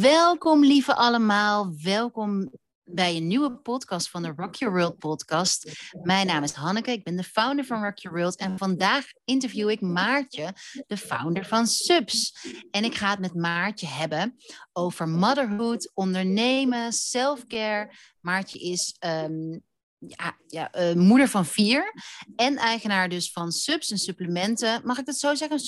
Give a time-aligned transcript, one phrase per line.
[0.00, 1.74] Welkom, lieve allemaal.
[1.82, 2.50] Welkom
[2.84, 5.72] bij een nieuwe podcast van de Rock Your World podcast.
[6.02, 9.70] Mijn naam is Hanneke, ik ben de founder van Rock Your World en vandaag interview
[9.70, 10.54] ik Maartje,
[10.86, 12.46] de founder van Subs.
[12.70, 14.36] En ik ga het met Maartje hebben
[14.72, 17.94] over motherhood, ondernemen, self-care.
[18.20, 19.58] Maartje is ehm,
[19.98, 21.92] ja, ja, uh, moeder van vier
[22.36, 24.80] en eigenaar dus van Subs en supplementen.
[24.84, 25.60] Mag ik dat zo zeggen?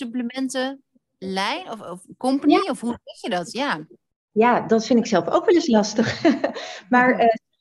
[1.25, 2.69] Supplementenlijn of, of company?
[2.69, 3.53] Of hoe zeg je dat?
[3.53, 3.87] Ja.
[4.33, 6.23] Ja, dat vind ik zelf ook wel eens lastig.
[6.89, 7.21] maar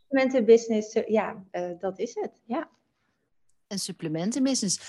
[0.09, 2.31] uh, uh, ja, uh, dat is het.
[2.45, 2.69] Ja
[3.73, 4.79] een supplementenbusiness.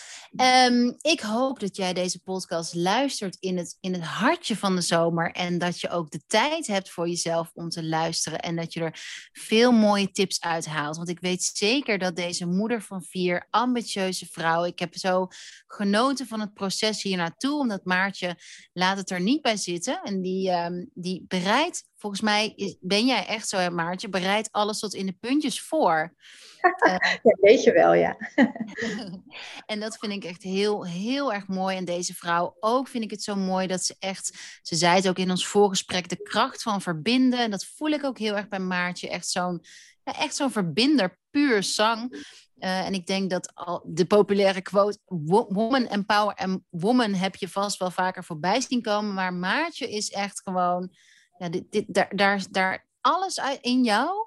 [0.69, 4.81] Um, ik hoop dat jij deze podcast luistert in het, in het hartje van de
[4.83, 5.31] zomer.
[5.31, 8.41] En dat je ook de tijd hebt voor jezelf om te luisteren.
[8.41, 9.01] En dat je er
[9.33, 10.97] veel mooie tips uithaalt.
[10.97, 14.65] Want ik weet zeker dat deze moeder van vier ambitieuze vrouw.
[14.65, 15.27] Ik heb zo
[15.67, 17.59] genoten van het proces hier naartoe.
[17.59, 18.37] Omdat Maartje
[18.73, 20.01] laat het er niet bij zitten.
[20.03, 24.95] En die, um, die bereidt volgens mij ben jij echt zo, Maartje, bereidt alles tot
[24.95, 26.15] in de puntjes voor.
[26.87, 28.17] Uh, ja, weet je wel, ja.
[29.73, 31.77] en dat vind ik echt heel, heel erg mooi.
[31.77, 35.09] En deze vrouw ook vind ik het zo mooi dat ze echt, ze zei het
[35.09, 37.39] ook in ons voorgesprek, de kracht van verbinden.
[37.39, 39.09] En dat voel ik ook heel erg bij Maartje.
[39.09, 39.65] Echt zo'n
[40.03, 42.27] ja, echt zo'n verbinder, puur zang.
[42.59, 44.99] Uh, en ik denk dat al de populaire quote
[45.49, 49.15] woman empower en woman heb je vast wel vaker voorbij zien komen.
[49.15, 50.93] Maar Maartje is echt gewoon
[51.39, 54.27] ja, dit, dit, daar, daar, daar alles in jou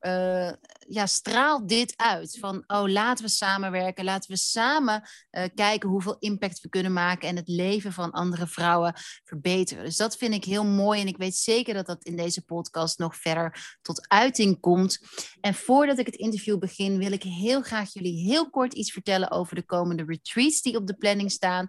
[0.00, 0.50] uh,
[0.92, 2.36] ja, straalt dit uit.
[2.40, 4.04] Van, oh, laten we samenwerken.
[4.04, 8.46] Laten we samen uh, kijken hoeveel impact we kunnen maken en het leven van andere
[8.46, 9.84] vrouwen verbeteren.
[9.84, 11.00] Dus dat vind ik heel mooi.
[11.00, 14.98] En ik weet zeker dat dat in deze podcast nog verder tot uiting komt.
[15.40, 19.30] En voordat ik het interview begin, wil ik heel graag jullie heel kort iets vertellen
[19.30, 21.66] over de komende retreats die op de planning staan.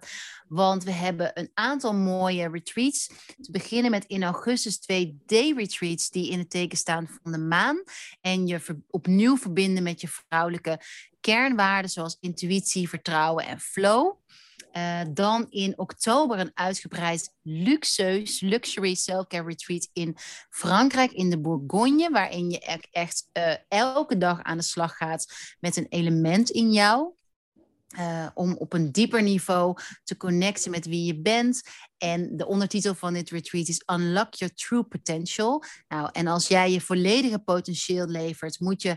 [0.48, 3.06] Want we hebben een aantal mooie retreats.
[3.40, 7.38] Te beginnen met in augustus twee day retreats die in het teken staan van de
[7.38, 7.82] maan.
[8.20, 10.80] En je opnieuw verbinden met je vrouwelijke
[11.20, 14.16] kernwaarden zoals intuïtie, vertrouwen en flow.
[14.76, 20.16] Uh, dan in oktober een uitgebreid luxueus luxury self-care retreat in
[20.50, 25.26] Frankrijk, in de Bourgogne, waarin je echt uh, elke dag aan de slag gaat
[25.60, 27.12] met een element in jou.
[27.98, 31.62] Uh, om op een dieper niveau te connecten met wie je bent.
[31.98, 35.64] En de ondertitel van dit retreat is Unlock Your True Potential.
[35.88, 38.96] Nou, en als jij je volledige potentieel levert, moet je,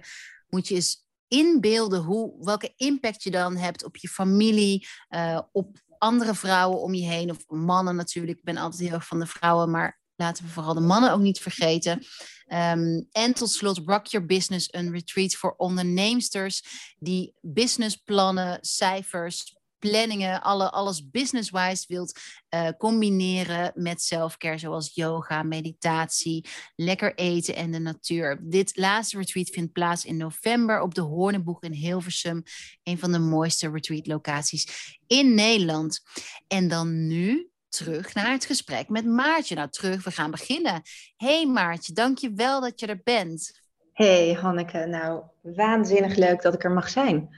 [0.49, 5.77] moet je eens inbeelden hoe, welke impact je dan hebt op je familie, uh, op
[5.97, 8.37] andere vrouwen om je heen, of mannen natuurlijk.
[8.37, 11.21] Ik ben altijd heel erg van de vrouwen, maar laten we vooral de mannen ook
[11.21, 12.05] niet vergeten.
[12.53, 16.63] Um, en tot slot Rock Your Business, een retreat voor onderneemsters
[16.99, 22.19] die businessplannen, cijfers, planningen, alle, alles business-wise wilt
[22.49, 26.45] uh, combineren met selfcare, zoals yoga, meditatie,
[26.75, 28.39] lekker eten en de natuur.
[28.41, 32.43] Dit laatste retreat vindt plaats in november op de Hoornenboeg in Hilversum,
[32.83, 34.67] een van de mooiste retreat-locaties
[35.07, 35.99] in Nederland.
[36.47, 39.55] En dan nu terug naar het gesprek met Maartje.
[39.55, 40.81] Nou, terug, we gaan beginnen.
[41.15, 43.61] hey Maartje, dank je wel dat je er bent.
[43.93, 47.29] hey Hanneke, nou, waanzinnig leuk dat ik er mag zijn.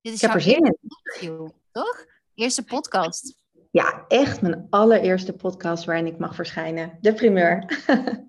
[0.00, 0.78] Dit is ik heb er zin in.
[0.82, 2.04] Interview, toch?
[2.34, 3.34] Eerste podcast.
[3.70, 6.98] Ja, echt mijn allereerste podcast waarin ik mag verschijnen.
[7.00, 7.64] De primeur.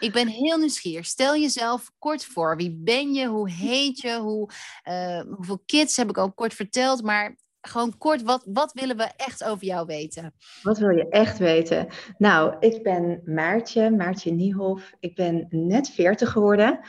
[0.00, 1.06] Ik ben heel nieuwsgierig.
[1.06, 2.56] Stel jezelf kort voor.
[2.56, 3.26] Wie ben je?
[3.26, 4.16] Hoe heet je?
[4.16, 4.50] Hoe,
[4.84, 7.02] uh, hoeveel kids heb ik ook kort verteld?
[7.02, 10.32] Maar gewoon kort, wat, wat willen we echt over jou weten?
[10.62, 11.88] Wat wil je echt weten?
[12.18, 14.94] Nou, ik ben Maartje, Maartje Niehoff.
[15.00, 16.80] Ik ben net 40 geworden.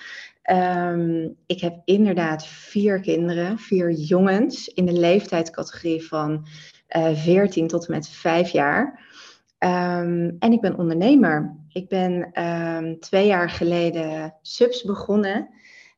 [0.52, 6.48] Um, ik heb inderdaad vier kinderen, vier jongens in de leeftijdscategorie van
[6.98, 9.08] uh, eh, 14 tot en met 5 jaar.
[9.60, 11.56] Um, en ik ben ondernemer.
[11.70, 15.50] Ik ben um, twee jaar geleden subs begonnen.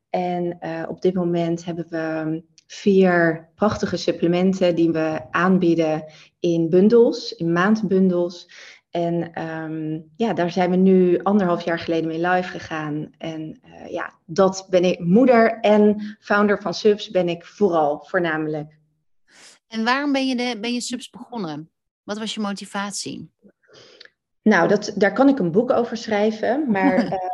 [0.10, 6.06] En uh, op dit moment hebben we vier prachtige supplementen die we aanbieden
[6.40, 8.50] in bundels, in maandbundels.
[8.90, 13.12] En um, ja, daar zijn we nu anderhalf jaar geleden mee live gegaan.
[13.18, 18.80] En uh, ja, dat ben ik, moeder en founder van Subs ben ik vooral, voornamelijk.
[19.68, 21.72] En waarom ben je, de, ben je Subs begonnen?
[22.04, 23.32] Wat was je motivatie?
[24.42, 27.12] Nou, dat, daar kan ik een boek over schrijven, maar uh,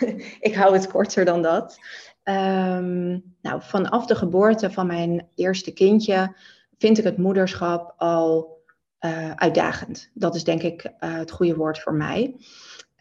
[0.48, 1.78] ik hou het korter dan dat.
[2.24, 6.36] Um, nou, vanaf de geboorte van mijn eerste kindje
[6.78, 8.60] vind ik het moederschap al
[9.00, 10.10] uh, uitdagend.
[10.14, 12.36] Dat is denk ik uh, het goede woord voor mij.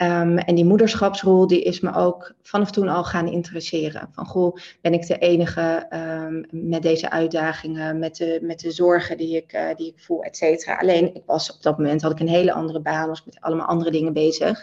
[0.01, 4.09] Ehm, en die moederschapsrol die is me ook vanaf toen al gaan interesseren.
[4.11, 9.17] Van goh, ben ik de enige ehm, met deze uitdagingen, met de, met de zorgen
[9.17, 10.77] die ik, uh, die ik voel, et cetera.
[10.77, 13.67] Alleen, ik was op dat moment, had ik een hele andere baan, was met allemaal
[13.67, 14.59] andere dingen bezig.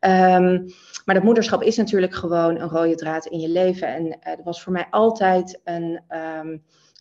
[0.00, 0.66] Um,
[1.04, 3.88] maar dat moederschap is natuurlijk gewoon een rode draad in je leven.
[3.88, 6.00] En uh, er was voor mij altijd een,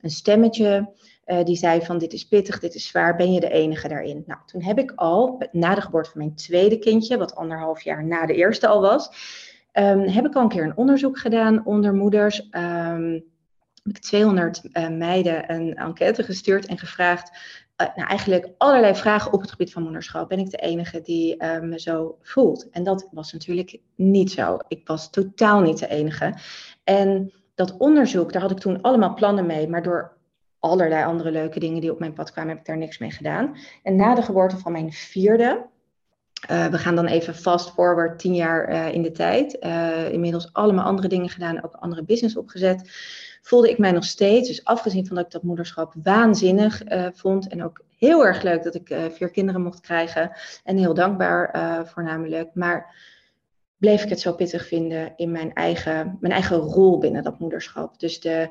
[0.01, 0.89] een stemmetje
[1.31, 4.23] uh, die zei van dit is pittig, dit is zwaar, ben je de enige daarin?
[4.25, 8.05] Nou, toen heb ik al, na de geboorte van mijn tweede kindje, wat anderhalf jaar
[8.05, 9.09] na de eerste al was,
[9.73, 12.47] um, heb ik al een keer een onderzoek gedaan onder moeders.
[12.51, 13.29] Um,
[13.83, 17.31] heb ik 200 uh, eh, meiden een enquête gestuurd en gevraagd,
[17.81, 20.29] uh, nou eigenlijk allerlei vragen op het gebied van moederschap.
[20.29, 22.69] Ben ik de enige die me zo voelt?
[22.69, 24.57] En dat was natuurlijk niet zo.
[24.67, 26.33] Ik was totaal niet de enige.
[26.83, 30.19] En dat onderzoek, daar had ik toen allemaal plannen mee, maar door
[30.61, 33.57] allerlei andere leuke dingen die op mijn pad kwamen, heb ik daar niks mee gedaan.
[33.83, 35.65] En na de geboorte van mijn vierde,
[36.51, 40.53] uh, we gaan dan even fast forward tien jaar uh, in de tijd, uh, inmiddels
[40.53, 42.89] allemaal andere dingen gedaan, ook andere business opgezet,
[43.41, 46.81] voelde ik mij nog steeds, dus afgezien van dat ik dat moederschap waanzinnig
[47.13, 50.31] vond en ook heel erg leuk dat ik vier kinderen mocht krijgen
[50.63, 51.51] en heel dankbaar
[51.87, 52.95] voornamelijk, maar
[53.77, 57.99] bleef ik het zo pittig vinden in mijn eigen, mijn eigen rol binnen dat moederschap.
[57.99, 58.49] Dus de,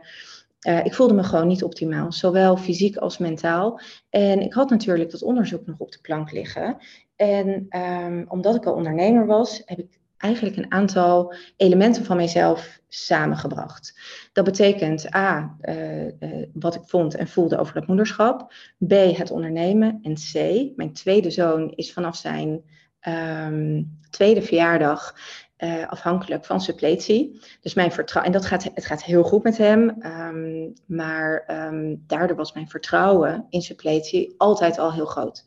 [0.68, 3.80] uh, ik voelde me gewoon niet optimaal, zowel fysiek als mentaal.
[4.10, 6.76] En ik had natuurlijk dat onderzoek nog op de plank liggen.
[7.16, 12.80] En um, omdat ik al ondernemer was, heb ik eigenlijk een aantal elementen van mijzelf
[12.88, 14.00] samengebracht.
[14.32, 16.10] Dat betekent A, uh, uh,
[16.52, 18.52] wat ik vond en voelde over dat moederschap.
[18.86, 19.98] B, het ondernemen.
[20.02, 20.32] En C,
[20.76, 22.62] mijn tweede zoon is vanaf zijn
[23.08, 25.14] um, tweede verjaardag
[25.60, 27.40] uh, afhankelijk van suppletie.
[27.60, 32.04] Dus mijn vertrouwen, en dat gaat, het gaat heel goed met hem, um, maar um,
[32.06, 35.44] daardoor was mijn vertrouwen in suppletie altijd al heel groot.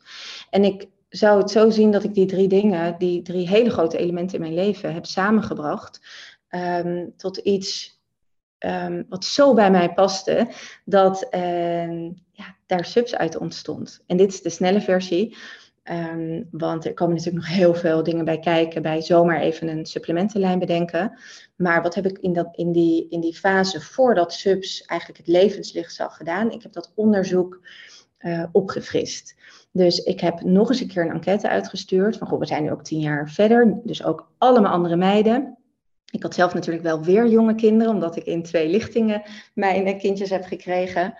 [0.50, 3.98] En ik zou het zo zien dat ik die drie dingen, die drie hele grote
[3.98, 6.00] elementen in mijn leven, heb samengebracht
[6.50, 7.92] um, tot iets
[9.08, 10.48] wat zo bij mij paste,
[10.84, 11.26] dat
[12.32, 14.02] ja, daar subs uit ontstond.
[14.06, 15.36] En dit is de snelle versie.
[15.90, 19.86] Um, want er komen natuurlijk nog heel veel dingen bij kijken, bij zomaar even een
[19.86, 21.18] supplementenlijn bedenken.
[21.56, 25.28] Maar wat heb ik in, dat, in, die, in die fase voordat subs eigenlijk het
[25.28, 26.50] levenslicht zag gedaan?
[26.50, 27.60] Ik heb dat onderzoek
[28.18, 29.34] uh, opgefrist.
[29.72, 32.16] Dus ik heb nog eens een keer een enquête uitgestuurd.
[32.16, 35.56] Van goh, we zijn nu ook tien jaar verder, dus ook allemaal andere meiden.
[36.10, 39.22] Ik had zelf natuurlijk wel weer jonge kinderen, omdat ik in twee lichtingen
[39.54, 41.14] mijn kindjes heb gekregen.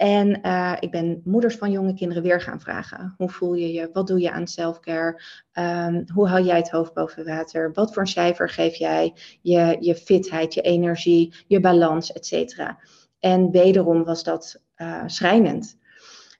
[0.00, 3.14] En uh, ik ben moeders van jonge kinderen weer gaan vragen.
[3.16, 3.90] Hoe voel je je?
[3.92, 5.22] Wat doe je aan selfcare?
[5.58, 7.72] Um, hoe hou jij het hoofd boven water?
[7.72, 9.14] Wat voor cijfer geef jij?
[9.40, 12.78] Je, je fitheid, je energie, je balans, et cetera.
[13.18, 15.78] En wederom was dat uh, schrijnend.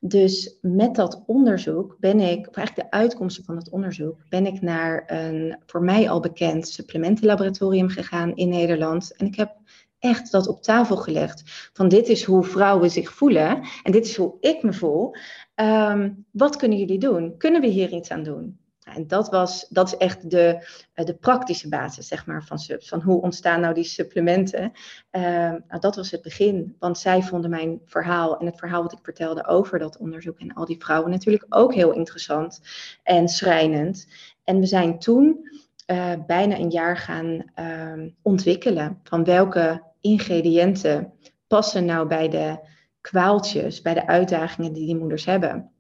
[0.01, 4.61] Dus met dat onderzoek ben ik, of eigenlijk de uitkomsten van het onderzoek, ben ik
[4.61, 9.17] naar een voor mij al bekend supplementenlaboratorium gegaan in Nederland.
[9.17, 9.57] En ik heb
[10.01, 11.71] echt dat op tafel gelegd.
[11.73, 15.15] Van dit is hoe vrouwen zich voelen en dit is hoe ik me voel.
[15.55, 17.37] Um, wat kunnen jullie doen?
[17.37, 18.59] Kunnen we hier iets aan doen?
[18.95, 22.59] En dat, was, dat is echt de, eh, de praktische basis zeg maar, van.
[22.79, 24.73] Van hoe ontstaan nou die supplementen?
[25.13, 26.77] Uh, nou, dat was het begin.
[26.79, 30.55] Want zij vonden mijn verhaal en het verhaal wat ik vertelde over dat onderzoek en
[30.55, 32.61] al die vrouwen natuurlijk ook heel interessant
[33.03, 34.07] en schrijnend.
[34.45, 35.49] En we zijn toen
[35.87, 41.13] uh, bijna een jaar gaan uh, ontwikkelen van welke ingrediënten
[41.47, 42.59] passen nou bij de
[43.01, 45.71] kwaaltjes, bij de uitdagingen die die moeders hebben.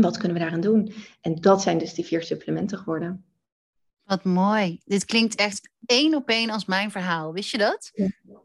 [0.00, 0.92] Wat kunnen we daaraan doen?
[1.20, 3.24] En dat zijn dus die vier supplementen geworden.
[4.04, 4.80] Wat mooi.
[4.84, 7.32] Dit klinkt echt één op één als mijn verhaal.
[7.32, 7.92] Wist je dat?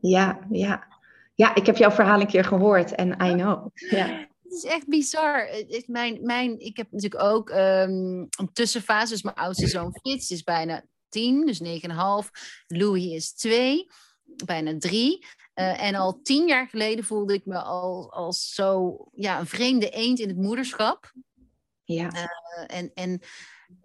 [0.02, 0.88] Ja, ja.
[1.36, 3.68] Ja, ik heb jouw verhaal een keer gehoord en I know.
[3.74, 4.28] Ja.
[4.44, 5.50] Het is echt bizar.
[5.86, 9.14] Mijn, mijn, ik heb natuurlijk ook um, een tussenfase.
[9.14, 12.32] Dus mijn oudste zoon Frits is bijna tien, dus negen en half.
[12.68, 13.88] Louis is twee
[14.46, 15.26] bijna drie.
[15.56, 19.90] Uh, en al tien jaar geleden voelde ik me al als zo ja, een vreemde
[19.90, 21.14] eend in het moederschap.
[21.84, 22.14] Ja.
[22.14, 22.24] Uh,
[22.78, 23.22] en, en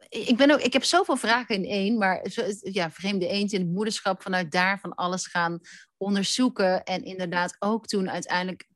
[0.09, 3.61] ik, ben ook, ik heb zoveel vragen in één, maar zo, ja, vreemde eend in
[3.61, 5.61] het moederschap, vanuit daar van alles gaan
[5.97, 6.85] onderzoeken.
[6.85, 8.69] En inderdaad ook toen uiteindelijk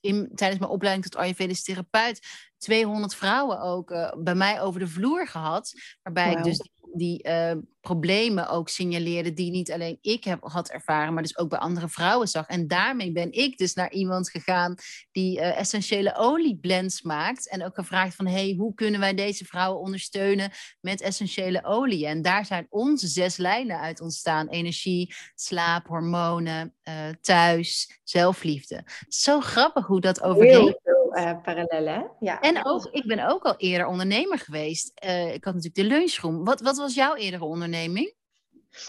[0.00, 2.20] in, tijdens mijn opleiding tot Ayurvedisch therapeut
[2.62, 5.72] 200 vrouwen ook uh, bij mij over de vloer gehad.
[6.02, 6.38] Waarbij wow.
[6.38, 11.22] ik dus die uh, problemen ook signaleerde die niet alleen ik heb, had ervaren, maar
[11.22, 12.46] dus ook bij andere vrouwen zag.
[12.46, 14.74] En daarmee ben ik dus naar iemand gegaan
[15.12, 17.48] die uh, essentiële olieblends maakt.
[17.48, 20.50] En ook gevraagd van, hey, hoe kunnen wij deze vrouwen ondersteunen
[20.80, 22.06] met essentiële olie?
[22.06, 24.48] En daar zijn onze zes lijnen uit ontstaan.
[24.48, 28.84] Energie, slaap, hormonen, uh, thuis, zelfliefde.
[29.08, 30.78] Zo grappig hoe dat overheen
[31.12, 32.10] veel uh, parallellen.
[32.20, 32.40] Ja.
[32.40, 34.92] En ook, ik ben ook al eerder ondernemer geweest.
[35.04, 36.44] Uh, ik had natuurlijk de lunchroom.
[36.44, 38.14] Wat, wat was jouw eerdere onderneming?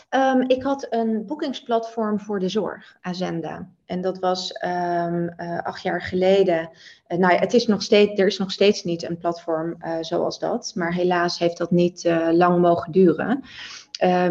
[0.09, 3.69] Um, ik had een boekingsplatform voor de zorg, Azenda.
[3.85, 6.69] En dat was um, uh, acht jaar geleden.
[7.07, 9.97] Uh, nou ja, het is nog steeds, er is nog steeds niet een platform uh,
[10.01, 10.71] zoals dat.
[10.75, 13.43] Maar helaas heeft dat niet lang mogen duren.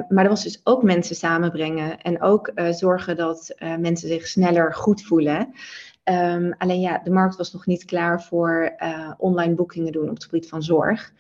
[0.09, 2.01] maar er was dus ook mensen samenbrengen.
[2.01, 5.55] En ook zorgen dat mensen zich sneller goed voelen.
[6.05, 8.77] Um, alleen ja, de markt was nog niet klaar voor
[9.19, 11.13] online boekingen doen op het gebied van zorg.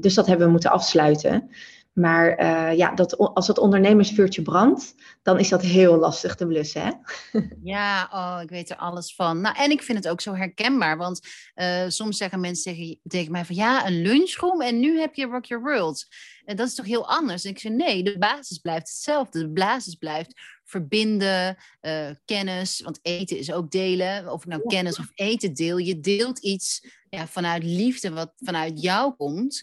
[0.00, 1.50] dus dat hebben we moeten afsluiten.
[1.92, 6.82] Maar uh, ja, dat, als het ondernemersvuurtje brandt, dan is dat heel lastig te blussen.
[6.82, 6.90] Hè?
[7.62, 9.40] Ja, oh, ik weet er alles van.
[9.40, 10.96] Nou, en ik vind het ook zo herkenbaar.
[10.96, 11.20] Want
[11.54, 15.26] uh, soms zeggen mensen tegen, tegen, mij van ja, een lunchroom en nu heb je
[15.26, 16.06] Rock Your World.
[16.44, 17.44] En dat is toch heel anders?
[17.44, 19.38] En ik zeg nee, de basis blijft hetzelfde.
[19.38, 22.80] De basis blijft verbinden, uh, kennis.
[22.80, 24.32] Want eten is ook delen.
[24.32, 25.78] Of ik nou kennis of eten deel.
[25.78, 29.62] Je deelt iets ja, vanuit liefde, wat vanuit jou komt.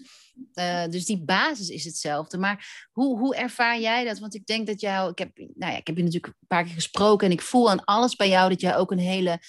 [0.53, 2.37] Uh, dus die basis is hetzelfde.
[2.37, 4.19] Maar hoe, hoe ervaar jij dat?
[4.19, 6.63] Want ik denk dat jou, ik heb, nou ja, ik heb je natuurlijk een paar
[6.63, 9.39] keer gesproken en ik voel aan alles bij jou dat jij ook een hele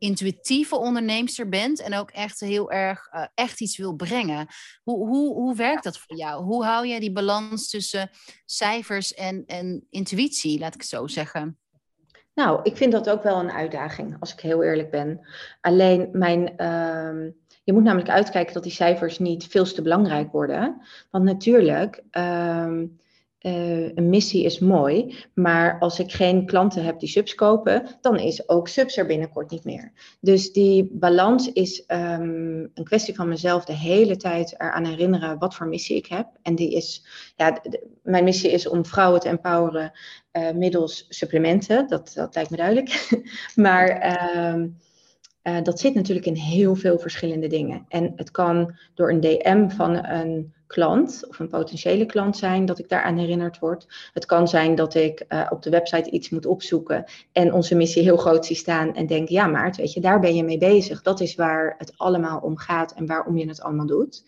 [0.00, 4.46] intuïtieve onderneemster bent en ook echt heel erg uh, echt iets wil brengen.
[4.82, 6.44] Hoe, hoe, hoe werkt dat voor jou?
[6.44, 8.10] Hoe hou jij die balans tussen
[8.44, 11.58] cijfers en, en intuïtie, laat ik zo zeggen?
[12.34, 15.20] Nou, ik vind dat ook wel een uitdaging, als ik heel eerlijk ben.
[15.60, 16.40] Alleen mijn.
[16.56, 17.32] Uh,
[17.64, 20.82] je moet namelijk uitkijken dat die cijfers niet veel te belangrijk worden.
[21.10, 22.02] Want natuurlijk.
[22.12, 22.82] Uh,
[23.40, 28.18] uh, een missie is mooi, maar als ik geen klanten heb die subs kopen, dan
[28.18, 29.92] is ook subs er binnenkort niet meer.
[30.20, 35.54] Dus die balans is um, een kwestie van mezelf de hele tijd eraan herinneren wat
[35.54, 36.26] voor missie ik heb.
[36.42, 37.06] En die is,
[37.36, 37.60] ja,
[38.02, 39.92] mijn missie is om vrouwen te empoweren
[40.32, 41.88] uh, middels supplementen.
[41.88, 43.08] Dat, dat lijkt me duidelijk.
[43.54, 44.18] maar
[44.54, 44.76] um,
[45.42, 47.84] uh, dat zit natuurlijk in heel veel verschillende dingen.
[47.88, 52.78] En het kan door een DM van een klant of een potentiële klant zijn dat
[52.78, 54.10] ik daaraan herinnerd word.
[54.12, 58.02] Het kan zijn dat ik uh, op de website iets moet opzoeken en onze missie
[58.02, 61.02] heel groot zie staan en denk, ja Maart, weet je, daar ben je mee bezig.
[61.02, 64.24] Dat is waar het allemaal om gaat en waarom je het allemaal doet.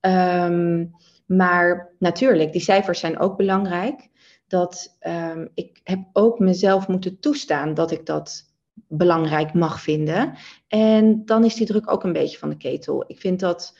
[0.00, 0.94] Um,
[1.26, 4.08] maar natuurlijk, die cijfers zijn ook belangrijk.
[4.46, 8.47] Dat um, ik heb ook mezelf moeten toestaan dat ik dat
[8.88, 10.34] belangrijk mag vinden.
[10.68, 13.04] En dan is die druk ook een beetje van de ketel.
[13.06, 13.78] Ik vind dat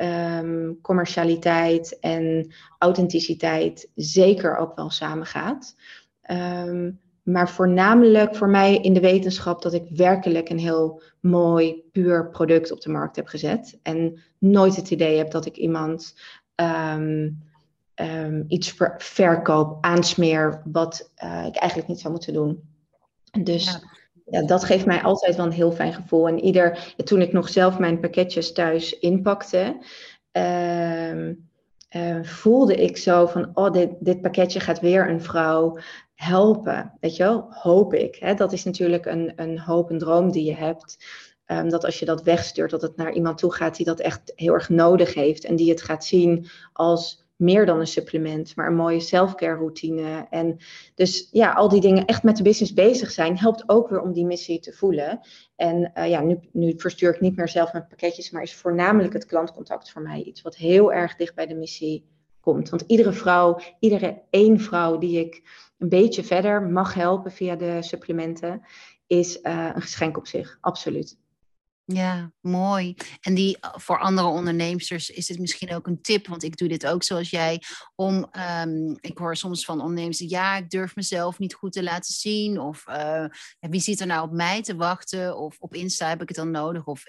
[0.00, 5.76] um, commercialiteit en authenticiteit zeker ook wel samengaat.
[6.30, 12.30] Um, maar voornamelijk voor mij in de wetenschap dat ik werkelijk een heel mooi, puur
[12.30, 13.78] product op de markt heb gezet.
[13.82, 16.14] En nooit het idee heb dat ik iemand
[16.54, 22.60] um, iets ver verkoop, aansmeer, wat uh, ik eigenlijk niet zou moeten doen.
[23.42, 23.84] Dus
[24.30, 26.28] ja, dat geeft mij altijd wel een heel fijn gevoel.
[26.28, 29.76] En ieder, toen ik nog zelf mijn pakketjes thuis inpakte,
[30.32, 35.78] uh, uh, voelde ik zo van, oh, dit, dit pakketje gaat weer een vrouw
[36.14, 36.92] helpen.
[37.00, 38.16] Weet je wel, hoop ik.
[38.16, 38.34] Hè?
[38.34, 40.98] Dat is natuurlijk een, een hoop, een droom die je hebt.
[41.46, 44.32] Um, dat als je dat wegstuurt, dat het naar iemand toe gaat die dat echt
[44.34, 45.44] heel erg nodig heeft.
[45.44, 50.26] En die het gaat zien als meer dan een supplement, maar een mooie self-care routine.
[50.30, 50.56] En
[50.94, 54.12] dus ja, al die dingen echt met de business bezig zijn, helpt ook weer om
[54.12, 55.20] die missie te voelen.
[55.56, 59.12] En uh, ja, nu, nu verstuur ik niet meer zelf met pakketjes, maar is voornamelijk
[59.12, 62.04] het klantcontact voor mij iets wat heel erg dicht bij de missie
[62.40, 62.68] komt.
[62.68, 65.42] Want iedere vrouw, iedere één vrouw die ik
[65.78, 68.62] een beetje verder mag helpen via de supplementen,
[69.06, 71.18] is uh, een geschenk op zich, absoluut.
[71.92, 72.94] Ja, mooi.
[73.20, 76.86] En die voor andere ondernemers is het misschien ook een tip, want ik doe dit
[76.86, 77.62] ook zoals jij.
[77.94, 78.30] Om,
[78.64, 82.60] um, ik hoor soms van ondernemers, ja, ik durf mezelf niet goed te laten zien.
[82.60, 83.24] Of uh,
[83.60, 85.38] wie zit er nou op mij te wachten?
[85.38, 86.86] Of op Insta heb ik het dan nodig?
[86.86, 87.02] Of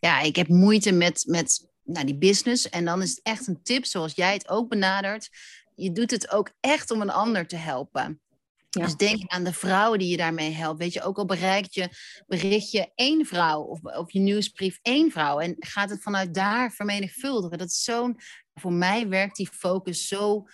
[0.00, 2.68] ja, ik heb moeite met, met nou, die business.
[2.68, 5.28] En dan is het echt een tip, zoals jij het ook benadert.
[5.74, 8.20] Je doet het ook echt om een ander te helpen.
[8.68, 10.78] Dus denk aan de vrouwen die je daarmee helpt.
[10.78, 11.88] Weet je, ook al bereikt je
[12.26, 15.38] berichtje één vrouw of, of je nieuwsbrief één vrouw.
[15.38, 17.58] En gaat het vanuit daar vermenigvuldigen.
[17.58, 18.16] Dat is zo'n,
[18.54, 20.46] voor mij werkt die focus zo,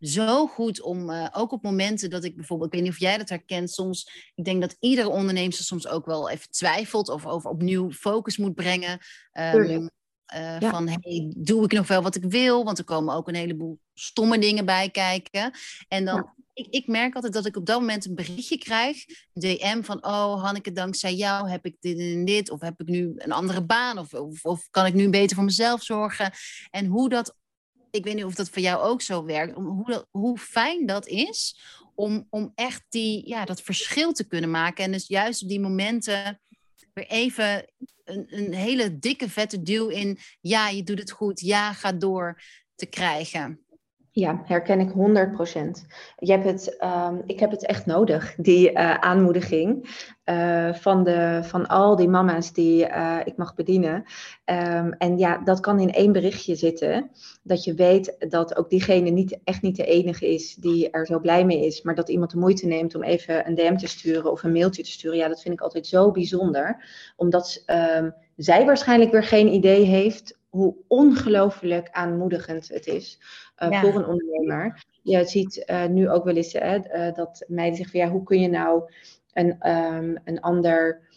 [0.00, 3.18] zo goed om, uh, ook op momenten dat ik bijvoorbeeld, ik weet niet of jij
[3.18, 7.50] dat herkent, soms, ik denk dat iedere ondernemer soms ook wel even twijfelt of over
[7.50, 8.98] opnieuw focus moet brengen.
[9.32, 9.90] Um,
[10.34, 10.70] uh, ja.
[10.70, 12.64] Van, hey, doe ik nog wel wat ik wil?
[12.64, 15.52] Want er komen ook een heleboel stomme dingen bij kijken.
[15.88, 19.04] En dan ja ik, ik, merk altijd dat ik op dat moment een berichtje krijg,
[19.32, 22.86] een DM van, oh Hanneke, dankzij jou heb ik dit en dit, of heb ik
[22.86, 26.32] nu een andere baan, of, of, of kan ik nu beter voor mezelf zorgen?
[26.70, 27.36] En hoe dat,
[27.90, 31.60] ik weet niet of dat voor jou ook zo werkt, hoe, hoe fijn dat is
[31.94, 34.84] om, om echt die, ja, dat verschil te kunnen maken.
[34.84, 36.40] En dus juist op die momenten
[36.92, 37.72] weer even
[38.04, 42.42] een, een hele dikke vette duw in, ja, je doet het goed, ja, ga door
[42.74, 43.64] te krijgen.
[44.14, 45.86] Ja, herken ik 100%.
[46.18, 49.88] Je hebt het, ehm, ik heb het echt nodig, die uh, aanmoediging
[50.24, 54.04] uh, van, de, van al die mama's die uh, ik mag bedienen.
[54.44, 57.10] Um, en ja, dat kan in één berichtje zitten.
[57.42, 61.20] Dat je weet dat ook diegene niet, echt niet de enige is die er zo
[61.20, 61.82] blij mee is.
[61.82, 64.82] Maar dat iemand de moeite neemt om even een DM te sturen of een mailtje
[64.82, 65.18] te sturen.
[65.18, 66.84] Ja, dat vind ik altijd zo bijzonder.
[67.16, 73.18] Omdat um, zij waarschijnlijk weer geen idee heeft hoe ongelooflijk aanmoedigend het is
[73.62, 74.84] uh, voor een ondernemer.
[75.02, 78.40] Je ziet uh, nu ook wel eens uh, dat meiden zeggen van ja, hoe kun
[78.40, 78.82] je nou
[79.32, 81.10] een, um, een ander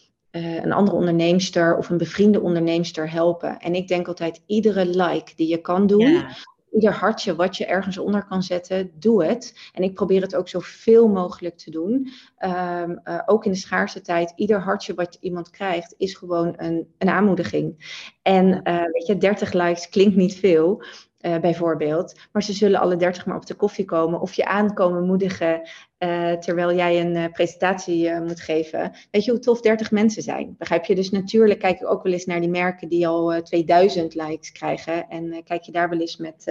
[0.61, 3.59] een andere onderneemster of een bevriende onderneemster helpen.
[3.59, 6.35] En ik denk altijd, iedere like die je kan doen, ja.
[6.71, 9.69] ieder hartje wat je ergens onder kan zetten, doe het.
[9.73, 12.09] En ik probeer het ook zoveel mogelijk te doen.
[12.39, 16.87] Um, uh, ook in de schaarste tijd, ieder hartje wat iemand krijgt, is gewoon een,
[16.97, 17.93] een aanmoediging.
[18.21, 20.83] En uh, weet je, 30 likes klinkt niet veel.
[21.25, 22.19] Uh, bijvoorbeeld.
[22.31, 25.61] Maar ze zullen alle 30 maar op de koffie komen of je aankomen moedigen
[25.99, 28.91] uh, terwijl jij een uh, presentatie moet geven.
[29.11, 30.55] Weet je hoe tof 30 mensen zijn?
[30.57, 30.95] Begrijp je?
[30.95, 35.09] Dus natuurlijk kijk ik ook wel eens naar die merken die al 2000 likes krijgen.
[35.09, 36.45] En kijk je daar wel eens met,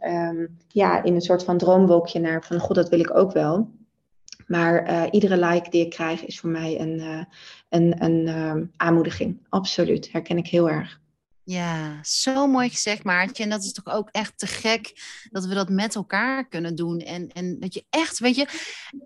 [0.00, 3.70] um, ja, in een soort van droomwolkje naar van, god, dat wil ik ook wel.
[4.46, 7.26] Maar iedere like die ik krijg is voor mij een,
[7.68, 9.46] een, een aanmoediging.
[9.48, 11.00] Absoluut, herken ik heel erg.
[11.46, 13.42] Ja, zo mooi gezegd, Maartje.
[13.42, 14.92] En dat is toch ook echt te gek
[15.30, 16.98] dat we dat met elkaar kunnen doen.
[16.98, 18.48] En, en dat je echt, weet je,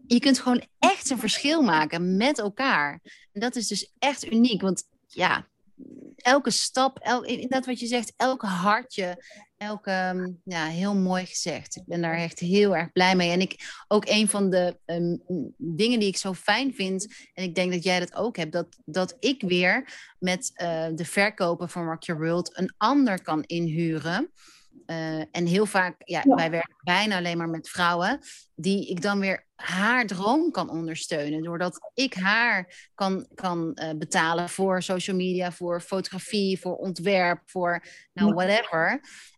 [0.06, 3.00] je kunt gewoon echt een verschil maken met elkaar.
[3.32, 4.60] En dat is dus echt uniek.
[4.60, 5.48] Want ja,
[6.16, 9.24] elke stap, el, dat wat je zegt, elke hartje,
[9.56, 11.76] elke, mm, ja, heel mooi gezegd.
[11.76, 13.30] Ik ben daar echt heel erg blij mee.
[13.30, 15.22] En ik, ook een van de um,
[15.56, 18.76] dingen die ik zo fijn vind, en ik denk dat jij dat ook hebt, dat,
[18.84, 24.30] dat ik weer met uh, de verkopen van Rock Your World een ander kan inhuren.
[24.86, 28.20] Uh, en heel vaak, ja, ja, wij werken bijna alleen maar met vrouwen,
[28.54, 31.42] die ik dan weer haar droom kan ondersteunen.
[31.42, 37.84] Doordat ik haar kan, kan uh, betalen voor social media, voor fotografie, voor ontwerp, voor
[38.12, 38.92] nou whatever.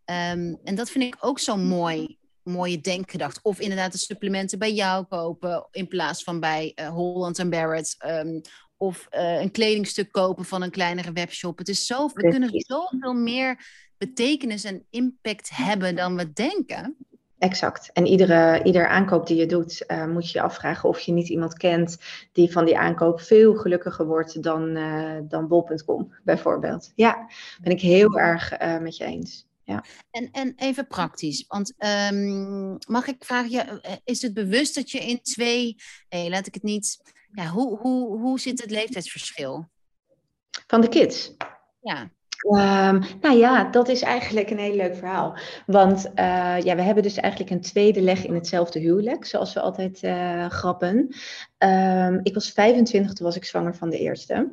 [0.04, 3.42] Um, en dat vind ik ook zo mooi mooie denkgedacht.
[3.42, 7.96] Of inderdaad de supplementen bij jou kopen in plaats van bij uh, Holland Barrett.
[8.06, 8.40] Um,
[8.76, 11.58] of uh, een kledingstuk kopen van een kleinere webshop.
[11.58, 13.66] Het is zo, we kunnen zoveel meer
[13.98, 16.96] betekenis en impact hebben dan we denken.
[17.42, 17.90] Exact.
[17.92, 21.28] En iedere, ieder aankoop die je doet, uh, moet je je afvragen of je niet
[21.28, 21.98] iemand kent
[22.32, 26.92] die van die aankoop veel gelukkiger wordt dan, uh, dan bol.com, bijvoorbeeld.
[26.94, 27.28] Ja,
[27.60, 29.46] ben ik heel erg uh, met je eens.
[29.64, 29.84] Ja.
[30.10, 31.74] En, en even praktisch, want
[32.12, 35.76] um, mag ik vragen, ja, is het bewust dat je in twee,
[36.08, 36.98] nee, laat ik het niet,
[37.32, 39.68] ja, hoe, hoe, hoe zit het leeftijdsverschil?
[40.66, 41.32] Van de kids?
[41.80, 42.10] Ja.
[42.42, 45.36] Um, nou ja, dat is eigenlijk een heel leuk verhaal.
[45.66, 49.60] Want uh, ja, we hebben dus eigenlijk een tweede leg in hetzelfde huwelijk, zoals we
[49.60, 51.14] altijd uh, grappen.
[51.58, 54.50] Um, ik was 25, toen was ik zwanger van de eerste.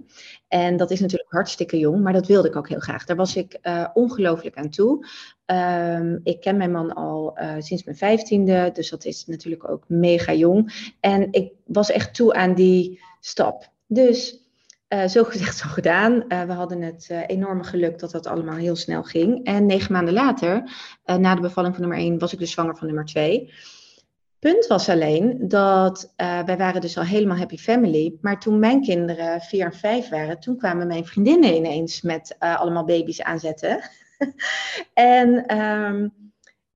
[0.47, 3.05] En dat is natuurlijk hartstikke jong, maar dat wilde ik ook heel graag.
[3.05, 5.07] Daar was ik uh, ongelooflijk aan toe.
[5.45, 10.33] Um, ik ken mijn man al sinds mijn vijftiende, dus dat is natuurlijk ook mega
[10.33, 10.93] jong.
[10.99, 13.71] En ik was echt toe aan die stap.
[13.87, 14.48] Dus
[14.89, 16.13] uh, zo gezegd, zo gedaan.
[16.13, 19.45] Uh, we hadden het uh, enorme geluk dat dat allemaal heel snel ging.
[19.45, 20.71] En negen maanden later,
[21.05, 23.53] na de bevalling van nummer één, was ik dus zwanger van nummer twee.
[24.39, 28.17] Punt was alleen dat wij waren dus al helemaal happy family.
[28.21, 32.85] Maar toen mijn kinderen vier en vijf waren, toen kwamen mijn vriendinnen ineens met allemaal
[32.85, 33.79] baby's aanzetten.
[34.93, 36.28] en um,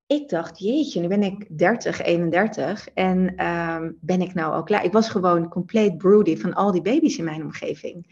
[0.06, 4.84] ik dacht, jeetje, nu ben ik 30, 31 en um, ben ik nou al klaar?
[4.84, 8.06] Ik was gewoon compleet broody van al die baby's in mijn omgeving.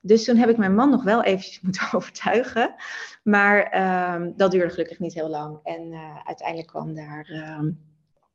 [0.00, 2.74] Dus toen heb ik mijn man nog wel eventjes moeten overtuigen.
[3.22, 5.58] Maar um, dat duurde gelukkig niet heel lang.
[5.62, 7.78] En uh, uiteindelijk kwam daar um,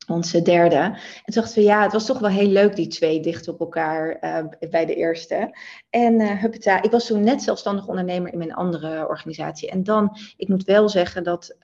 [0.07, 0.75] onze derde.
[0.75, 3.59] En toen dachten we, ja, het was toch wel heel leuk, die twee dicht op
[3.59, 5.57] elkaar uh, bij de eerste.
[5.89, 9.69] En uh, huppeta, ik was toen net zelfstandig ondernemer in mijn andere organisatie.
[9.69, 11.55] En dan, ik moet wel zeggen dat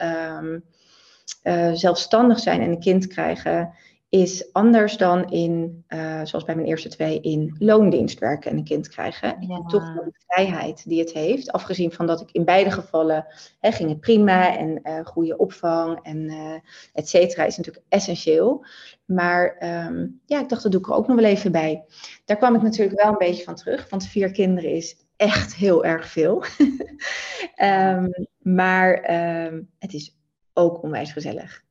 [1.43, 3.73] uh, zelfstandig zijn en een kind krijgen
[4.09, 8.63] is anders dan in, uh, zoals bij mijn eerste twee, in loondienst werken en een
[8.63, 9.35] kind krijgen.
[9.39, 9.63] Ja.
[9.65, 11.51] Toch de vrijheid die het heeft.
[11.51, 13.25] Afgezien van dat ik in beide gevallen
[13.59, 16.53] hè, ging het prima en uh, goede opvang en uh,
[16.93, 18.65] et cetera is natuurlijk essentieel.
[19.05, 19.55] Maar
[19.87, 21.83] um, ja, ik dacht dat doe ik er ook nog wel even bij.
[22.25, 25.85] Daar kwam ik natuurlijk wel een beetje van terug, want vier kinderen is echt heel
[25.85, 26.43] erg veel.
[27.61, 28.11] um,
[28.61, 30.16] maar um, het is
[30.57, 31.65] ook onwijs gezellig.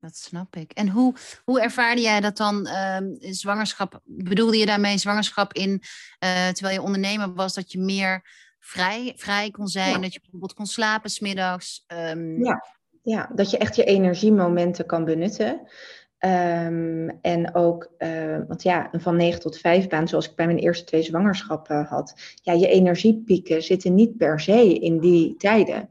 [0.00, 0.72] Dat snap ik.
[0.72, 1.14] En hoe,
[1.44, 4.00] hoe ervaarde jij dat dan, uh, zwangerschap?
[4.04, 8.22] Bedoelde je daarmee zwangerschap in, uh, terwijl je ondernemer was, dat je meer
[8.58, 11.84] vrij, vrij kon zijn, dat je bijvoorbeeld kon slapen smiddags?
[12.10, 12.44] Um...
[12.44, 12.64] Ja.
[13.02, 15.68] ja, dat je echt je energiemomenten kan benutten.
[16.18, 20.46] Um, en ook, uh, want ja, een van 9 tot 5 baan, zoals ik bij
[20.46, 22.14] mijn eerste twee zwangerschappen had.
[22.42, 25.88] Ja, je energiepieken zitten niet per se in die tijden.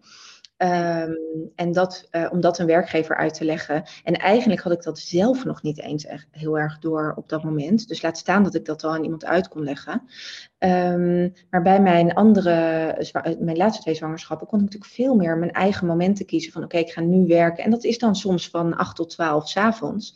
[0.63, 1.17] Um,
[1.55, 3.83] en dat, uh, om dat een werkgever uit te leggen.
[4.03, 7.43] En eigenlijk had ik dat zelf nog niet eens echt heel erg door op dat
[7.43, 7.87] moment.
[7.87, 10.01] Dus laat staan dat ik dat al aan iemand uit kon leggen.
[10.59, 15.37] Um, maar bij mijn andere, eh, mijn laatste twee zwangerschappen, kon ik natuurlijk veel meer
[15.37, 16.51] mijn eigen momenten kiezen.
[16.51, 17.63] Van oké, ik ga nu werken.
[17.63, 20.15] En dat is dan soms van 8 tot 12 s avonds.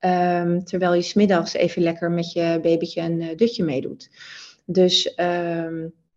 [0.00, 4.10] Um, terwijl je smiddags even lekker met je babytje een uh, dutje meedoet.
[4.64, 5.14] Dus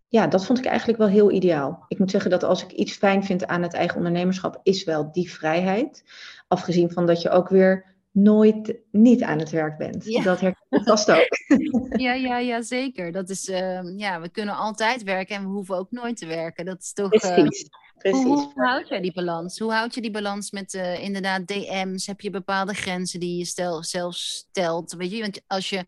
[0.09, 1.85] ja, dat vond ik eigenlijk wel heel ideaal.
[1.87, 5.11] Ik moet zeggen dat als ik iets fijn vind aan het eigen ondernemerschap, is wel
[5.11, 6.03] die vrijheid.
[6.47, 10.05] Afgezien van dat je ook weer nooit niet aan het werk bent.
[10.05, 10.23] Ja.
[10.23, 11.27] Dat herken ik vast ook.
[11.99, 13.11] Ja, ja, ja, zeker.
[13.11, 16.65] Dat is, uh, ja, we kunnen altijd werken en we hoeven ook nooit te werken.
[16.65, 17.09] Dat is toch.
[17.09, 17.63] Precies.
[17.63, 18.23] Uh, Precies.
[18.23, 19.59] Hoe, hoe, houd jij die balans?
[19.59, 22.07] Hoe houd je die balans met uh, inderdaad DM's?
[22.07, 24.93] Heb je bepaalde grenzen die je stel, zelf stelt?
[24.93, 25.85] Weet je, want als je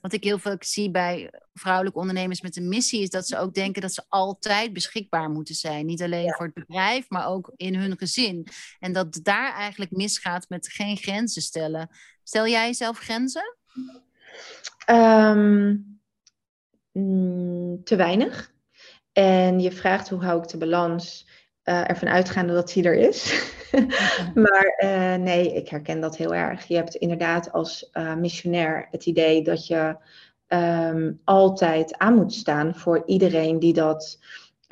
[0.00, 3.54] wat ik heel veel zie bij vrouwelijke ondernemers met een missie, is dat ze ook
[3.54, 5.86] denken dat ze altijd beschikbaar moeten zijn.
[5.86, 8.46] Niet alleen voor het bedrijf, maar ook in hun gezin.
[8.78, 11.88] En dat daar eigenlijk misgaat met geen grenzen stellen.
[12.22, 13.56] Stel jij zelf grenzen?
[14.90, 16.00] Um,
[17.84, 18.52] te weinig.
[19.12, 21.26] En je vraagt hoe hou ik de balans
[21.64, 23.44] uh, ervan uitgaande dat hij er is.
[24.44, 26.66] maar uh, nee, ik herken dat heel erg.
[26.66, 29.96] Je hebt inderdaad als uh, missionair het idee dat je
[30.52, 34.18] um, altijd aan moet staan voor iedereen die dat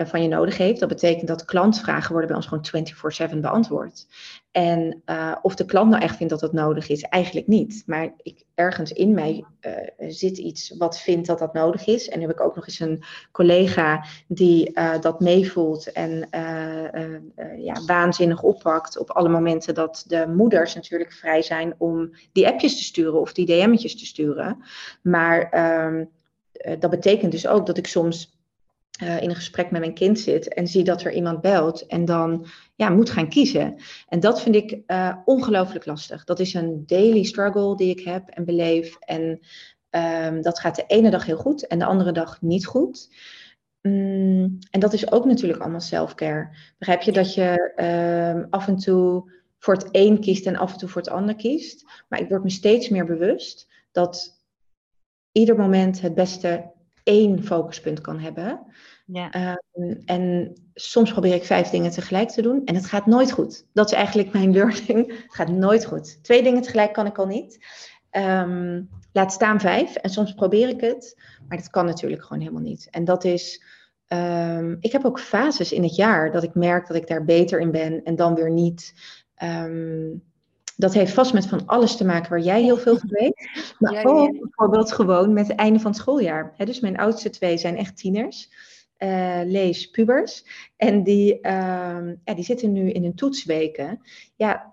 [0.06, 0.80] van je nodig heeft.
[0.80, 4.06] Dat betekent dat klantvragen worden bij ons gewoon 24/7 beantwoord.
[4.50, 7.82] En uh, of de klant nou echt vindt dat dat nodig is, eigenlijk niet.
[7.86, 9.72] Maar ik, ergens in mij uh,
[10.08, 12.08] zit iets wat vindt dat dat nodig is.
[12.08, 16.28] En nu heb ik ook nog eens een collega die dat meevoelt en
[17.58, 22.76] ja, waanzinnig oppakt op alle momenten dat de moeders natuurlijk vrij zijn om die appjes
[22.76, 24.64] te sturen of die DM'tjes te sturen.
[25.02, 26.04] Maar ehm,
[26.78, 28.39] dat betekent dus ook dat ik soms
[29.02, 32.04] uh, in een gesprek met mijn kind zit en zie dat er iemand belt en
[32.04, 33.76] dan ja, moet gaan kiezen.
[34.08, 36.24] En dat vind ik uh, ongelooflijk lastig.
[36.24, 38.96] Dat is een daily struggle die ik heb en beleef.
[38.98, 39.40] En
[39.90, 43.08] um, dat gaat de ene dag heel goed en de andere dag niet goed.
[43.82, 46.50] Mm, en dat is ook natuurlijk allemaal self-care.
[46.78, 47.72] Begrijp je dat je
[48.36, 51.34] um, af en toe voor het een kiest en af en toe voor het ander
[51.34, 51.84] kiest.
[52.08, 54.38] Maar ik word me steeds meer bewust dat
[55.32, 56.70] ieder moment het beste
[57.02, 58.60] één focuspunt kan hebben.
[59.06, 59.56] Ja.
[59.74, 63.66] Um, en soms probeer ik vijf dingen tegelijk te doen en het gaat nooit goed.
[63.72, 65.06] Dat is eigenlijk mijn learning.
[65.06, 66.22] Het gaat nooit goed.
[66.22, 67.58] Twee dingen tegelijk kan ik al niet.
[68.10, 69.94] Um, laat staan vijf.
[69.94, 72.88] En soms probeer ik het, maar dat kan natuurlijk gewoon helemaal niet.
[72.90, 73.62] En dat is.
[74.12, 77.60] Um, ik heb ook fases in het jaar dat ik merk dat ik daar beter
[77.60, 78.94] in ben en dan weer niet.
[79.42, 80.22] Um,
[80.80, 83.48] dat heeft vast met van alles te maken waar jij heel veel van weet.
[83.78, 86.52] Maar ja, ook bijvoorbeeld gewoon met het einde van het schooljaar.
[86.56, 88.50] He, dus mijn oudste twee zijn echt tieners.
[88.98, 90.44] Uh, lees pubers.
[90.76, 91.42] En die, uh,
[92.24, 94.00] ja, die zitten nu in hun toetsweken.
[94.36, 94.72] Ja,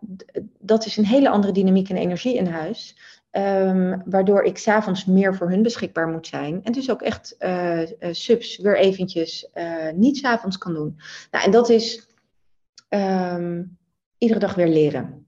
[0.60, 2.98] dat is een hele andere dynamiek en energie in huis.
[3.32, 6.64] Um, waardoor ik s'avonds meer voor hun beschikbaar moet zijn.
[6.64, 9.50] En dus ook echt uh, subs weer eventjes
[9.96, 11.00] niet s'avonds kan doen.
[11.32, 12.10] Nou, en dat is
[12.90, 13.78] um,
[14.18, 15.27] iedere dag weer leren.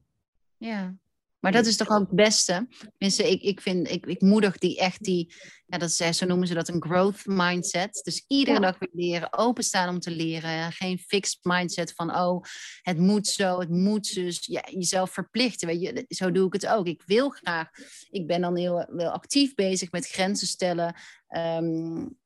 [0.59, 0.95] Ja,
[1.39, 2.67] maar dat is toch ook het beste.
[2.97, 5.33] Mensen, ik, ik vind, ik, ik moedig die echt die,
[5.65, 8.01] ja, dat is, zo noemen ze dat een growth mindset.
[8.03, 10.71] Dus iedere dag weer leren, openstaan om te leren.
[10.71, 12.43] Geen fixed mindset van, oh,
[12.81, 14.45] het moet zo, het moet dus.
[14.45, 16.87] Ja, jezelf verplichten, weet je, zo doe ik het ook.
[16.87, 17.69] Ik wil graag,
[18.09, 20.95] ik ben dan heel, heel actief bezig met grenzen stellen.
[21.29, 22.17] Um,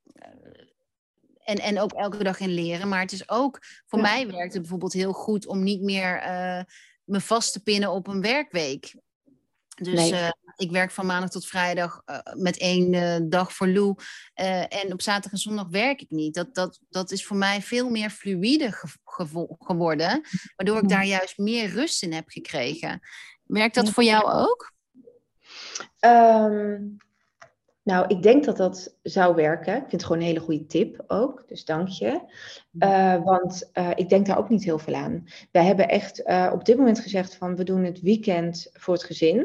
[1.44, 2.88] en, en ook elke dag in leren.
[2.88, 6.24] Maar het is ook, voor mij werkt het bijvoorbeeld heel goed om niet meer...
[6.28, 6.64] Uh,
[7.14, 8.96] me vast te pinnen op een werkweek.
[9.76, 10.12] Dus nee.
[10.12, 13.96] uh, ik werk van maandag tot vrijdag uh, met één uh, dag voor Lou.
[14.70, 16.34] en op zaterdag en zondag werk ik niet.
[16.34, 20.22] Dat, dat, dat is voor mij veel meer fluïde ge ge geworden.
[20.56, 23.00] Waardoor ik daar juist meer rust in heb gekregen.
[23.44, 24.74] Werkt dat voor jou ook?
[26.00, 26.98] Um,
[27.84, 29.74] nou, ik denk dat dat zou werken.
[29.74, 31.44] Ik vind het gewoon een hele goede tip ook.
[31.48, 32.22] Dus dank je.
[32.80, 35.28] Uh, want uh, ik denk daar ook niet heel veel aan.
[35.52, 39.04] Wij hebben echt uh, op dit moment gezegd van we doen het weekend voor het
[39.04, 39.40] gezin.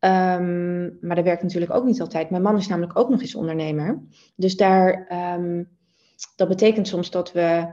[0.00, 2.30] Um, maar dat werkt natuurlijk ook niet altijd.
[2.30, 4.02] Mijn man is namelijk ook nog eens ondernemer.
[4.36, 5.68] Dus daar, um,
[6.36, 7.72] dat betekent soms dat we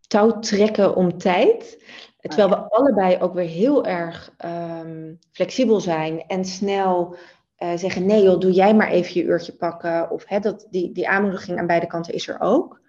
[0.00, 1.84] touw trekken om tijd.
[2.20, 7.16] Terwijl we allebei ook weer heel erg ehm, flexibel zijn en snel
[7.62, 10.10] uh, zeggen: nee, joh, doe jij maar even je uurtje pakken.
[10.10, 12.80] Of hè, dat, die, die aanmoediging aan beide kanten is er ook.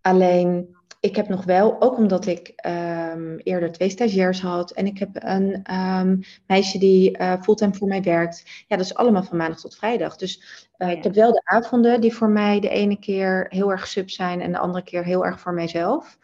[0.00, 4.98] Alleen ik heb nog wel, ook omdat ik um, eerder twee stagiairs had en ik
[4.98, 8.42] heb een um, meisje die uh, fulltime voor mij werkt.
[8.66, 10.16] Ja, dat is allemaal van maandag tot vrijdag.
[10.16, 13.86] Dus uh, ik heb wel de avonden die voor mij de ene keer heel erg
[13.86, 16.18] sub zijn en de andere keer heel erg voor mijzelf.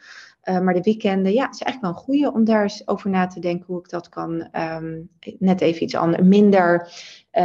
[0.49, 3.27] Uh, maar de weekenden, ja, is eigenlijk wel een goede om daar eens over na
[3.27, 4.49] te denken hoe ik dat kan.
[4.53, 6.93] Um, net even iets anders, minder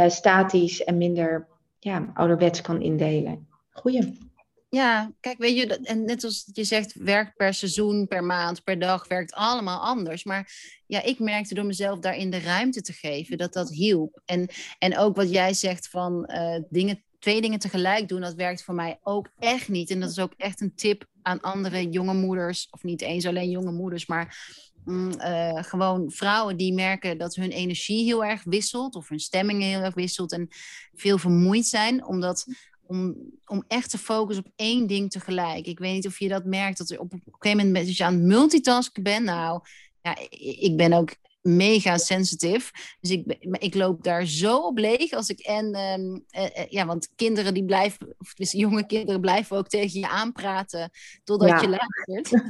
[0.06, 3.48] statisch en minder ja, ouderwets kan indelen.
[3.70, 4.30] Goeie.
[4.68, 8.78] Ja, kijk, weet je, en net als je zegt, werkt per seizoen, per maand, per
[8.78, 10.24] dag, werkt allemaal anders.
[10.24, 10.52] Maar
[10.86, 14.20] ja, ik merkte door mezelf daarin de ruimte te geven dat dat hielp.
[14.24, 18.62] En, en ook wat jij zegt van uh, dingen, twee dingen tegelijk doen, dat werkt
[18.62, 19.90] voor mij ook echt niet.
[19.90, 23.50] En dat is ook echt een tip aan andere jonge moeders, of niet eens alleen
[23.50, 24.54] jonge moeders, maar
[24.84, 29.62] mm, uh, gewoon vrouwen die merken dat hun energie heel erg wisselt, of hun stemming
[29.62, 30.48] heel erg wisselt en
[30.94, 32.46] veel vermoeid zijn, omdat
[32.86, 35.66] om, om echt te focussen op één ding tegelijk.
[35.66, 37.96] Ik weet niet of je dat merkt, dat er op, op een gegeven moment als
[37.96, 39.24] je aan het multitasken bent.
[39.24, 39.60] Nou,
[40.02, 40.16] ja,
[40.60, 42.70] ik ben ook mega sensitief.
[43.00, 46.86] Dus ik, ik loop daar zo op leeg als ik en ehm, eh, eh, ja,
[46.86, 50.90] want kinderen die blijven, of dus jonge kinderen blijven ook tegen je aanpraten
[51.24, 52.42] totdat je luistert.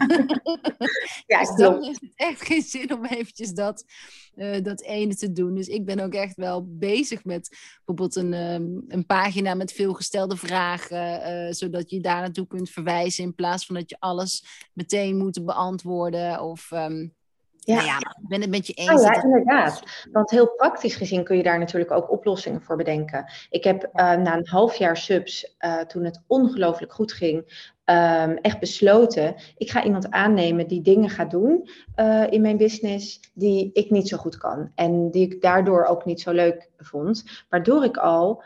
[1.33, 3.85] ja, dus dan heeft het echt geen zin om eventjes dat,
[4.35, 5.55] uh, dat ene te doen.
[5.55, 9.92] Dus ik ben ook echt wel bezig met bijvoorbeeld een, um, een pagina met veel
[9.92, 15.16] gestelde vragen, zodat je daar naartoe kunt verwijzen in plaats van dat je alles meteen
[15.16, 17.14] moet beantwoorden of um,
[17.64, 17.75] ja.
[17.75, 18.90] Nou ja, ik ben het met je eens.
[18.90, 19.83] Oh ja, inderdaad.
[20.12, 23.33] Want heel praktisch gezien kun je daar natuurlijk ook oplossingen voor bedenken.
[23.51, 28.37] Ik heb uh, na een half jaar subs, uh, toen het ongelooflijk goed ging, um,
[28.37, 33.70] echt besloten, ik ga iemand aannemen die dingen gaat doen uh, in mijn business die
[33.72, 34.70] ik niet zo goed kan.
[34.75, 37.25] En die ik daardoor ook niet zo leuk vond.
[37.48, 38.42] Waardoor ik al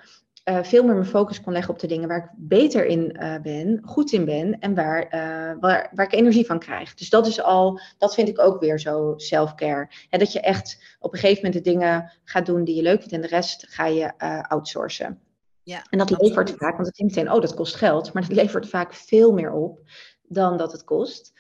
[0.49, 3.35] uh, veel meer mijn focus kon leggen op de dingen waar ik beter in uh,
[3.43, 6.95] ben, goed in ben en waar, uh, waar, waar ik energie van krijg.
[6.95, 9.89] Dus dat is al, dat vind ik ook weer zo self-care.
[10.11, 13.13] dat je echt op een gegeven moment de dingen gaat doen die je leuk vindt
[13.13, 15.21] en de rest ga je outsourcen.
[15.63, 18.37] Ja, en dat levert vaak, want het denkt meteen, oh dat kost geld, maar dat
[18.37, 19.81] levert vaak veel meer op
[20.23, 21.33] dan dat het kost.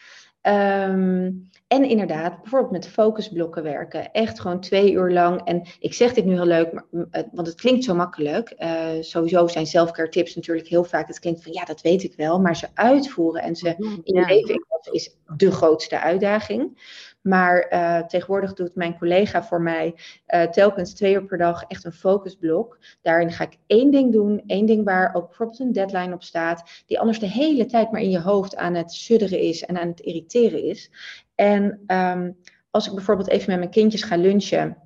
[0.48, 4.12] Um, en inderdaad, bijvoorbeeld met focusblokken werken.
[4.12, 5.40] Echt gewoon twee uur lang.
[5.44, 6.85] En ik zeg dit nu heel leuk, maar,
[7.32, 8.54] want het klinkt zo makkelijk.
[8.59, 11.06] Uh, sowieso zijn selfcare tips natuurlijk heel vaak.
[11.06, 12.40] Het klinkt van ja, dat weet ik wel.
[12.40, 16.78] Maar ze uitvoeren en ze in je leven is de grootste uitdaging.
[17.27, 19.95] Maar uh, tegenwoordig doet mijn collega voor mij
[20.29, 22.79] uh, telkens twee uur per dag echt een focusblok.
[23.03, 26.83] Daarin ga ik één ding doen, één ding waar ook bijvoorbeeld een deadline op staat,
[26.87, 29.89] die anders de hele tijd maar in je hoofd aan het sudderen is en aan
[29.89, 30.91] het irriteren is.
[31.35, 32.37] En um,
[32.71, 34.77] als ik bijvoorbeeld even met mijn kindjes ga lunchen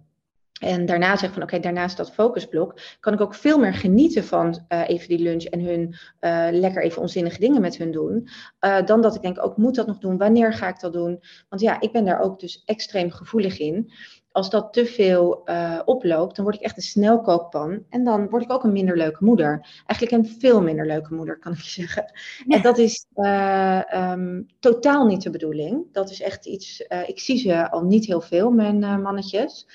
[0.61, 4.25] en daarna zeg van oké, okay, daarnaast dat focusblok, kan ik ook veel meer genieten
[4.25, 8.29] van uh, even die lunch en hun uh, lekker even onzinnige dingen met hun doen.
[8.61, 10.19] Uh, dan dat ik denk, ook moet dat nog doen?
[10.19, 11.21] Wanneer ga ik dat doen?
[11.49, 13.93] Want ja, ik ben daar ook dus extreem gevoelig in.
[14.33, 15.49] Als dat te veel
[15.85, 17.85] oploopt, dan word ik echt een snelkookpan.
[17.89, 19.83] En dan word ik ook een minder leuke moeder.
[19.87, 22.13] Eigenlijk een veel minder leuke moeder, kan ik je zeggen.
[22.47, 22.57] Ja.
[22.57, 25.85] En dat is um, totaal niet de bedoeling.
[25.93, 29.67] Dat is echt iets, ik zie ze al niet heel veel, mijn mannetjes.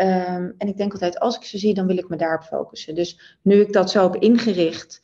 [0.00, 2.94] Um, en ik denk altijd, als ik ze zie, dan wil ik me daarop focussen.
[2.94, 5.00] Dus nu ik dat zo heb ingericht,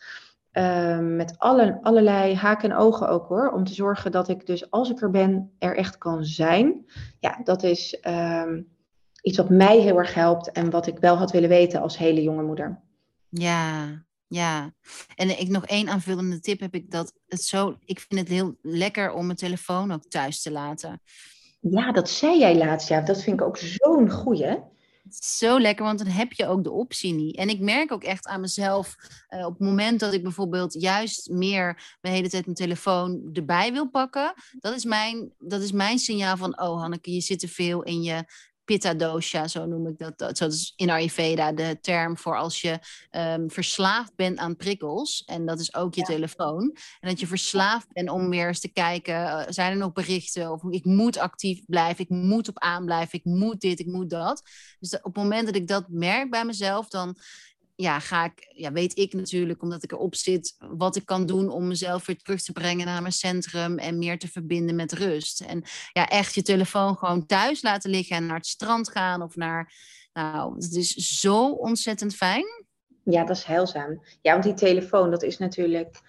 [0.53, 4.71] um, met alle, allerlei haken en ogen ook hoor, om te zorgen dat ik dus
[4.71, 6.87] als ik er ben, er echt kan zijn.
[7.21, 8.69] Ja, dat is um,
[9.23, 12.23] iets wat mij heel erg helpt en wat ik wel had willen weten als hele
[12.23, 12.81] jonge moeder.
[13.29, 13.87] Ja,
[14.27, 14.73] ja,
[15.17, 17.77] en ik nog één aanvullende tip heb ik dat het zo.
[17.85, 21.01] Ik vind het heel lekker om mijn telefoon ook thuis te laten.
[21.61, 22.89] Ja, dat zei jij laatst.
[22.89, 24.59] Ja, dat vind ik ook zo'n goeie
[25.11, 27.37] zo lekker, want dan heb je ook de optie niet.
[27.37, 28.97] En ik merk ook echt aan mezelf,
[29.31, 33.73] uh, op het moment dat ik bijvoorbeeld juist meer de hele tijd mijn telefoon erbij
[33.73, 37.49] wil pakken, dat is mijn, dat is mijn signaal van, oh Hanneke, je zit te
[37.49, 38.25] veel in je
[38.69, 40.19] pitta dosha, zo noem ik dat.
[40.19, 42.79] Dat is in Ayurveda de term voor als je
[43.11, 45.25] um, verslaafd bent aan prikkels.
[45.27, 46.07] En dat is ook je ja.
[46.07, 46.77] telefoon.
[47.01, 50.53] En dat je verslaafd bent om weer eens te kijken, uh, zijn er nog berichten?
[50.53, 54.11] Of ik moet actief blijven, ik moet op aan blijven, ik moet dit, ik moet
[54.11, 54.43] dat.
[54.79, 57.17] Dus op het moment dat ik dat merk bij mezelf, dan
[57.81, 61.51] ja, ga ik, ja, weet ik natuurlijk, omdat ik erop zit, wat ik kan doen
[61.51, 65.41] om mezelf weer terug te brengen naar mijn centrum en meer te verbinden met rust.
[65.41, 65.63] En
[65.93, 69.73] ja, echt je telefoon gewoon thuis laten liggen en naar het strand gaan of naar,
[70.13, 72.67] nou, het is zo ontzettend fijn.
[73.05, 74.03] Ja, dat is heilzaam.
[74.23, 76.01] Ja, want die telefoon, dat is natuurlijk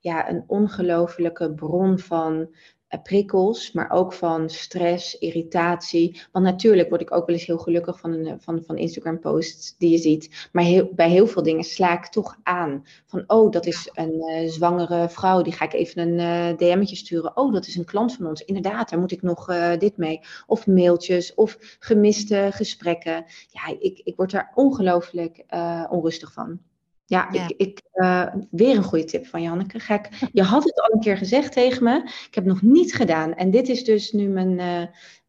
[0.00, 2.54] ja, een ongelofelijke bron van
[2.98, 6.20] prikkels, maar ook van stress, irritatie.
[6.32, 9.76] Want natuurlijk word ik ook wel eens heel gelukkig van, een, van, van Instagram posts
[9.78, 10.48] die je ziet.
[10.52, 12.84] Maar heel, bij heel veel dingen sla ik toch aan.
[13.06, 16.96] Van, oh, dat is een uh, zwangere vrouw, die ga ik even een uh, DM'tje
[16.96, 17.36] sturen.
[17.36, 18.44] Oh, dat is een klant van ons.
[18.44, 20.20] Inderdaad, daar moet ik nog uh, dit mee.
[20.46, 23.24] Of mailtjes, of gemiste gesprekken.
[23.48, 25.44] Ja, ik, ik word daar ongelooflijk
[25.90, 26.60] onrustig van.
[27.06, 29.80] Ja, ik, ik uh, weer een goede tip van Janneke.
[29.80, 30.08] Gek.
[30.32, 31.96] Je had het al een keer gezegd tegen me.
[32.02, 33.34] Ik heb het nog niet gedaan.
[33.34, 34.82] En dit is dus nu mijn, uh,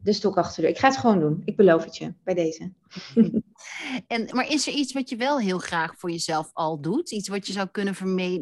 [0.04, 1.42] de stok achter de Ik ga het gewoon doen.
[1.44, 2.72] Ik beloof het je, bij deze.
[4.06, 7.10] en, maar is er iets wat je wel heel graag voor jezelf al doet?
[7.10, 7.94] Iets wat je zou kunnen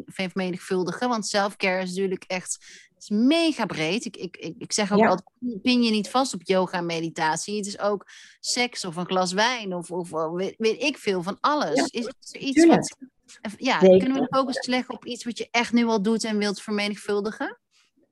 [0.05, 1.09] vermenigvuldigen?
[1.09, 4.05] Want selfcare is natuurlijk echt is mega breed.
[4.05, 7.57] Ik, ik, ik, ik zeg ook altijd, pin je niet vast op yoga en meditatie.
[7.57, 8.07] Het is ook
[8.39, 11.89] seks of een glas wijn of, of weet, weet ik veel van alles.
[11.89, 12.97] is er iets wat
[13.57, 16.37] ja, kunnen we de focus leggen op iets wat je echt nu al doet en
[16.37, 17.57] wilt vermenigvuldigen?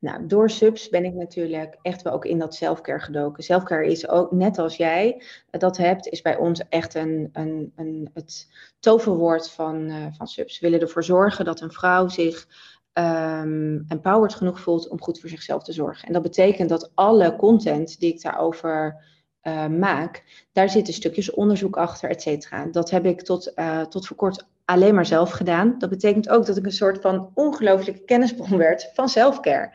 [0.01, 3.43] Nou, door subs ben ik natuurlijk echt wel ook in dat selfcare gedoken.
[3.43, 8.09] Selfcare is ook, net als jij dat hebt, is bij ons echt een, een, een,
[8.13, 8.47] het
[8.79, 10.59] toverwoord van, uh, van subs.
[10.59, 12.47] We willen ervoor zorgen dat een vrouw zich
[12.93, 16.07] um, empowered genoeg voelt om goed voor zichzelf te zorgen.
[16.07, 19.05] En dat betekent dat alle content die ik daarover
[19.43, 22.65] uh, maak, daar zitten stukjes onderzoek achter, et cetera.
[22.65, 25.75] Dat heb ik tot, uh, tot voor kort alleen maar zelf gedaan.
[25.77, 29.71] Dat betekent ook dat ik een soort van ongelooflijke kennisbron werd van selfcare.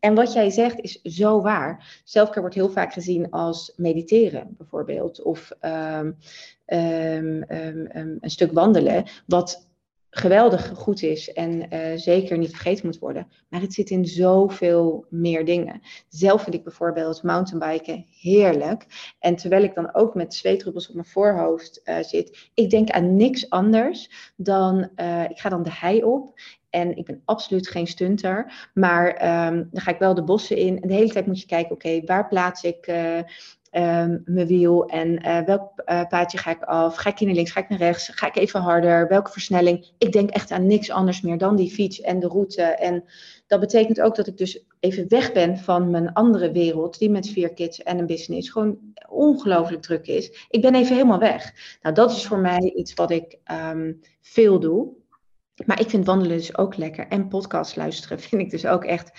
[0.00, 2.00] En wat jij zegt is zo waar.
[2.04, 6.16] Selfcare wordt heel vaak gezien als mediteren, bijvoorbeeld, of um,
[6.66, 7.88] um, um,
[8.20, 9.69] een stuk wandelen, wat
[10.10, 13.28] geweldig goed is en uh, zeker niet vergeten moet worden.
[13.48, 15.80] Maar het zit in zoveel meer dingen.
[16.08, 18.86] Zelf vind ik bijvoorbeeld mountainbiken heerlijk.
[19.18, 23.16] En terwijl ik dan ook met zweetdruppels op mijn voorhoofd uh, zit, ik denk aan
[23.16, 26.40] niks anders dan, uh, ik ga dan de hei op.
[26.70, 28.68] En ik ben absoluut geen stunter.
[28.74, 29.08] Maar
[29.46, 30.80] um, dan ga ik wel de bossen in.
[30.80, 32.86] En de hele tijd moet je kijken, oké, waar plaats ik
[33.70, 36.96] um, mijn wiel en uh, welk uh, paadje ga ik af?
[36.96, 37.52] Ga ik hier naar links?
[37.52, 38.08] Ga ik naar rechts?
[38.08, 39.08] Ga ik even harder?
[39.08, 39.92] Welke versnelling?
[39.98, 42.62] Ik denk echt aan niks anders meer dan die fiets en de route.
[42.62, 43.04] En
[43.46, 47.28] dat betekent ook dat ik dus even weg ben van mijn andere wereld, die met
[47.28, 48.78] vier kids en een business gewoon
[49.08, 50.46] ongelooflijk druk is.
[50.48, 51.52] Ik ben even helemaal weg.
[51.82, 53.38] Nou, dat is voor mij iets wat ik
[53.72, 54.98] um, veel doe.
[55.66, 57.08] Maar ik vind wandelen dus ook lekker.
[57.08, 59.10] En podcast luisteren vind ik dus ook echt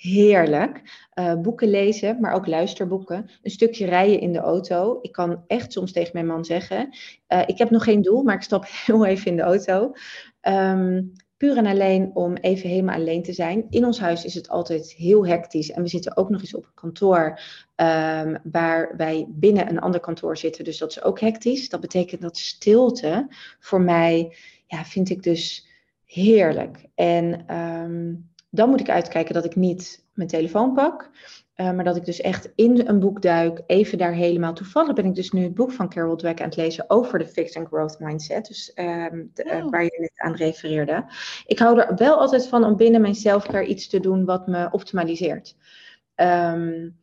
[0.00, 1.08] heerlijk.
[1.14, 3.30] Uh, boeken lezen, maar ook luisterboeken.
[3.42, 4.98] Een stukje rijden in de auto.
[5.02, 6.88] Ik kan echt soms tegen mijn man zeggen:
[7.28, 9.92] uh, Ik heb nog geen doel, maar ik stap heel even in de auto.
[10.42, 13.66] Um, puur en alleen om even helemaal alleen te zijn.
[13.70, 15.70] In ons huis is het altijd heel hectisch.
[15.70, 17.40] En we zitten ook nog eens op een kantoor
[17.76, 20.64] um, waar wij binnen een ander kantoor zitten.
[20.64, 21.68] Dus dat is ook hectisch.
[21.68, 23.26] Dat betekent dat stilte
[23.58, 24.36] voor mij,
[24.66, 25.68] ja, vind ik dus
[26.04, 26.84] heerlijk.
[26.94, 31.10] En um, dan moet ik uitkijken dat ik niet mijn telefoon pak.
[31.56, 34.52] Uh, maar dat ik dus echt in een boek duik, even daar helemaal.
[34.52, 37.26] Toevallig ben ik dus nu het boek van Carol Dweck aan het lezen over de
[37.26, 38.46] Fixed and Growth Mindset.
[38.46, 41.04] Dus uh, de, uh, waar je net aan refereerde.
[41.46, 44.68] Ik hou er wel altijd van om binnen mijn selfcare iets te doen wat me
[44.70, 45.56] optimaliseert.
[46.16, 46.98] Um,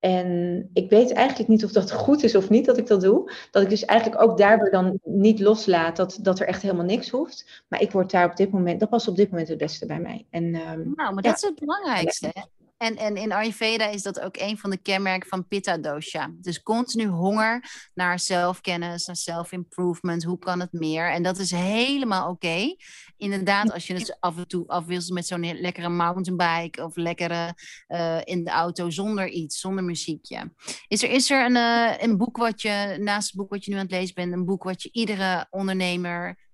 [0.00, 3.32] en ik weet eigenlijk niet of dat goed is of niet dat ik dat doe.
[3.50, 7.10] Dat ik dus eigenlijk ook daarbij dan niet loslaat dat, dat er echt helemaal niks
[7.10, 7.64] hoeft.
[7.68, 10.00] Maar ik word daar op dit moment, dat past op dit moment het beste bij
[10.00, 10.26] mij.
[10.30, 12.30] En, um, nou, maar dat is het belangrijkste.
[12.32, 12.42] Hè?
[12.80, 16.30] En, en in Ayurveda is dat ook een van de kenmerken van Pitta dosha.
[16.34, 17.64] Dus continu honger
[17.94, 20.24] naar zelfkennis, naar self-improvement.
[20.24, 21.10] Hoe kan het meer?
[21.10, 22.74] En dat is helemaal oké.
[23.16, 27.54] Inderdaad, als je het af en toe afwisselt met zo'n lekkere mountainbike of lekkere
[27.88, 30.52] uh, in de auto zonder iets, zonder muziekje.
[30.88, 33.70] Is er, is er een, uh, een boek wat je, naast het boek wat je
[33.70, 36.49] nu aan het lezen bent, een boek wat je iedere ondernemer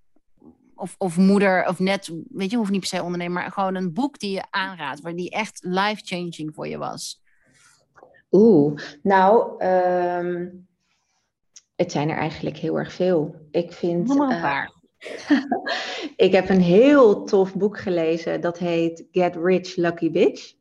[0.77, 3.93] of, of moeder, of net, weet je, hoeft niet per se ondernemer, maar gewoon een
[3.93, 7.21] boek die je aanraadt, waar die echt life-changing voor je was?
[8.31, 10.67] Oeh, nou, um,
[11.75, 13.35] het zijn er eigenlijk heel erg veel.
[13.51, 14.07] Ik vind.
[14.07, 14.71] Noem een paar.
[15.29, 15.41] Uh,
[16.27, 20.53] ik heb een heel tof boek gelezen, dat heet Get Rich Lucky Bitch.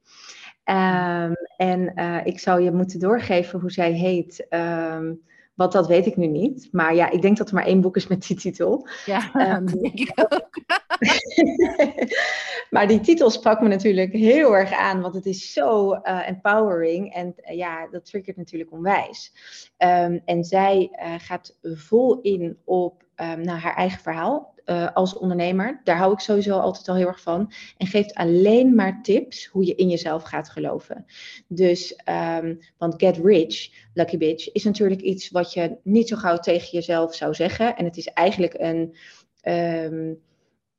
[0.65, 4.47] Um, en uh, ik zou je moeten doorgeven hoe zij heet.
[4.51, 5.25] Um,
[5.57, 6.69] wat dat weet ik nu niet.
[6.73, 8.88] Maar ja, ik denk dat er maar één boek is met die titel.
[9.07, 10.51] Ja, um, dat denk ik ook.
[12.75, 17.14] maar die titel sprak me natuurlijk heel erg aan, want het is zo uh, empowering.
[17.14, 19.33] En uh, ja, dat triggert natuurlijk onwijs.
[19.79, 25.19] Um, en zij uh, gaat vol in op um, nou, haar eigen verhaal uh, als
[25.19, 25.81] ondernemer.
[25.85, 27.53] Daar hou ik sowieso altijd al heel erg van.
[27.77, 31.07] En geeft alleen maar tips hoe je in jezelf gaat geloven.
[31.49, 32.01] Dus,
[32.41, 36.69] um, want get rich, lucky bitch, is natuurlijk iets wat je niet zo gauw tegen
[36.71, 37.77] jezelf zou zeggen.
[37.77, 38.97] En het is eigenlijk een.
[39.43, 40.25] Um,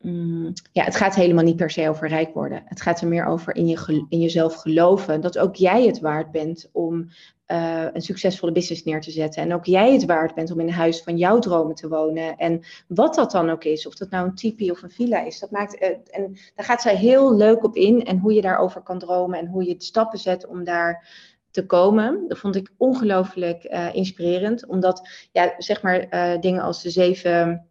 [0.07, 2.61] Mm, ja, het gaat helemaal niet per se over rijk worden.
[2.65, 5.21] Het gaat er meer over in, je, in jezelf geloven.
[5.21, 7.09] Dat ook jij het waard bent om
[7.47, 9.43] uh, een succesvolle business neer te zetten.
[9.43, 12.37] En ook jij het waard bent om in een huis van jouw dromen te wonen.
[12.37, 15.39] En wat dat dan ook is, of dat nou een tipi of een villa is,
[15.39, 15.81] dat maakt.
[15.81, 18.05] Uh, en daar gaat zij heel leuk op in.
[18.05, 21.07] En hoe je daarover kan dromen en hoe je stappen zet om daar
[21.51, 22.25] te komen.
[22.27, 24.67] Dat vond ik ongelooflijk uh, inspirerend.
[24.67, 26.07] Omdat, ja, zeg maar,
[26.39, 27.67] dingen als de zeven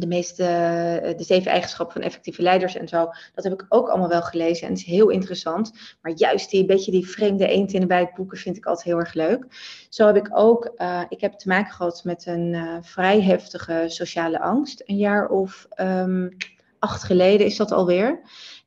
[0.00, 3.08] de meeste, eh, de zeven eigenschappen van effectieve leiders en zo.
[3.34, 5.72] Dat heb ik ook allemaal wel gelezen en het is heel interessant.
[6.02, 8.98] Maar juist die beetje die vreemde eend in de bijt boeken vind ik altijd heel
[8.98, 9.46] erg leuk.
[9.88, 13.84] Zo heb ik ook, uh, ik heb te maken gehad met een uh, vrij heftige
[13.86, 14.82] sociale angst.
[14.86, 16.36] Een jaar of um,
[16.78, 18.20] acht geleden is dat alweer.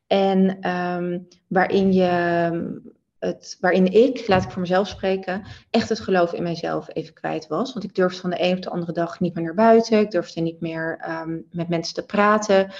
[0.07, 2.82] En um, waarin je
[3.22, 7.47] het, waarin ik, laat ik voor mezelf spreken, echt het geloof in mijzelf even kwijt
[7.47, 7.74] was.
[7.74, 9.99] Want ik durfde van de een op de andere dag niet meer naar buiten.
[9.99, 12.72] Ik durfde niet meer um, met mensen te praten.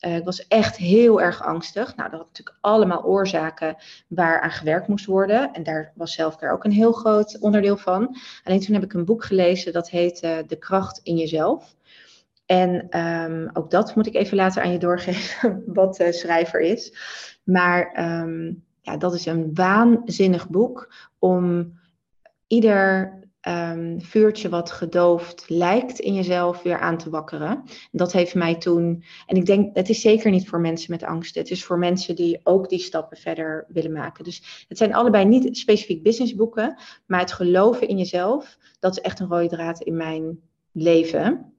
[0.00, 1.96] Uh, ik was echt heel erg angstig.
[1.96, 3.76] Nou, dat had natuurlijk allemaal oorzaken
[4.08, 5.52] waaraan gewerkt moest worden.
[5.52, 8.16] En daar was zelfcare ook een heel groot onderdeel van.
[8.44, 11.76] Alleen toen heb ik een boek gelezen dat heet uh, De kracht in jezelf.
[12.46, 16.92] En um, ook dat moet ik even later aan je doorgeven, wat de schrijver is.
[17.44, 21.72] Maar um, ja, dat is een waanzinnig boek om
[22.46, 23.12] ieder
[23.48, 27.62] um, vuurtje wat gedoofd lijkt in jezelf weer aan te wakkeren.
[27.92, 31.34] Dat heeft mij toen, en ik denk, het is zeker niet voor mensen met angst.
[31.34, 34.24] Het is voor mensen die ook die stappen verder willen maken.
[34.24, 39.20] Dus het zijn allebei niet specifiek businessboeken, maar het geloven in jezelf, dat is echt
[39.20, 40.40] een rode draad in mijn
[40.72, 41.52] leven.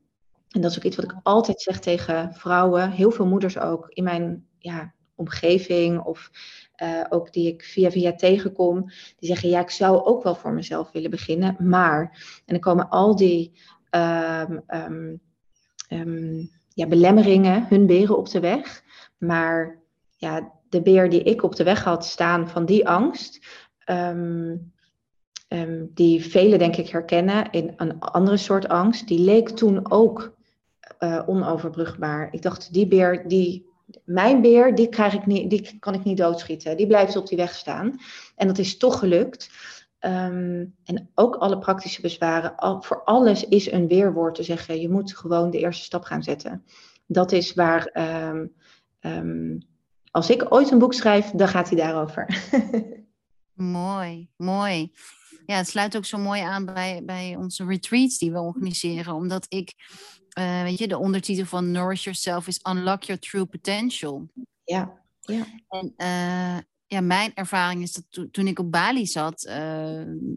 [0.50, 3.90] En dat is ook iets wat ik altijd zeg tegen vrouwen, heel veel moeders ook
[3.90, 6.32] in mijn ja, omgeving of
[6.84, 8.82] uh, ook die ik via via tegenkom,
[9.18, 12.02] die zeggen ja, ik zou ook wel voor mezelf willen beginnen, maar
[12.46, 13.52] en dan komen al die
[13.92, 15.22] um, um,
[15.90, 18.84] um, ja, belemmeringen, hun beren op de weg,
[19.18, 19.80] maar
[20.18, 23.46] ja, de beer die ik op de weg had staan van die angst,
[25.94, 30.38] die velen denk ik herkennen in een andere soort angst, die leek toen ook
[31.00, 32.28] uh, onoverbrugbaar.
[32.32, 33.69] Ik dacht, die beer die
[34.06, 36.78] mijn beer, die, krijg ik niet, die kan ik niet doodschieten.
[36.78, 38.00] Die blijft op die weg staan.
[38.36, 39.50] En dat is toch gelukt.
[40.00, 42.84] Um, en ook alle praktische bezwaren.
[42.84, 44.82] Voor alles is een weerwoord te zeggen.
[44.82, 46.66] Je moet gewoon de eerste stap gaan zetten.
[47.06, 47.92] Dat is waar.
[48.30, 48.54] Um,
[49.00, 49.68] um,
[50.12, 52.44] als ik ooit een boek schrijf, dan gaat hij daarover.
[53.54, 54.92] mooi, mooi.
[55.46, 59.14] Ja, het sluit ook zo mooi aan bij, bij onze retreats die we organiseren.
[59.14, 59.74] Omdat ik
[60.40, 64.30] uh, weet je, de ondertitel van Nourish Yourself is Unlock Your True Potential.
[64.64, 65.46] Ja, ja.
[65.68, 69.54] En uh, ja, mijn ervaring is dat to toen ik op Bali zat, uh,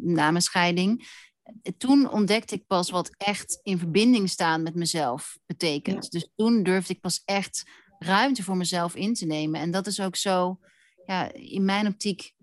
[0.02, 1.08] na mijn scheiding,
[1.76, 6.04] toen ontdekte ik pas wat echt in verbinding staan met mezelf betekent.
[6.04, 6.10] Ja.
[6.10, 7.64] Dus toen durfde ik pas echt
[7.98, 9.60] ruimte voor mezelf in te nemen.
[9.60, 10.58] En dat is ook zo,
[11.04, 12.34] ja, in mijn optiek,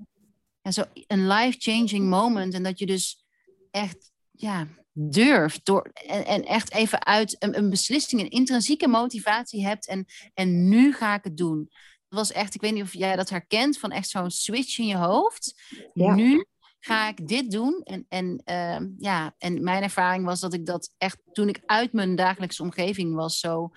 [0.62, 2.54] ja, zo een life-changing moment.
[2.54, 3.26] En dat je dus
[3.72, 4.68] echt, ja,
[5.02, 10.06] durft door, en, en echt even uit een, een, beslissing, een intrinsieke motivatie hebt en,
[10.34, 11.70] en nu ga ik het doen.
[12.08, 14.88] Dat was echt, ik weet niet of jij dat herkent, van echt zo'n switch in
[14.88, 15.62] je hoofd.
[15.94, 16.14] Ja.
[16.14, 16.46] Nu
[16.80, 17.82] ga ik dit doen.
[17.84, 21.94] En, en, uh, ja, en mijn ervaring was dat ik dat echt, toen ik uit
[21.94, 23.72] mijn dagelijkse omgeving was, zo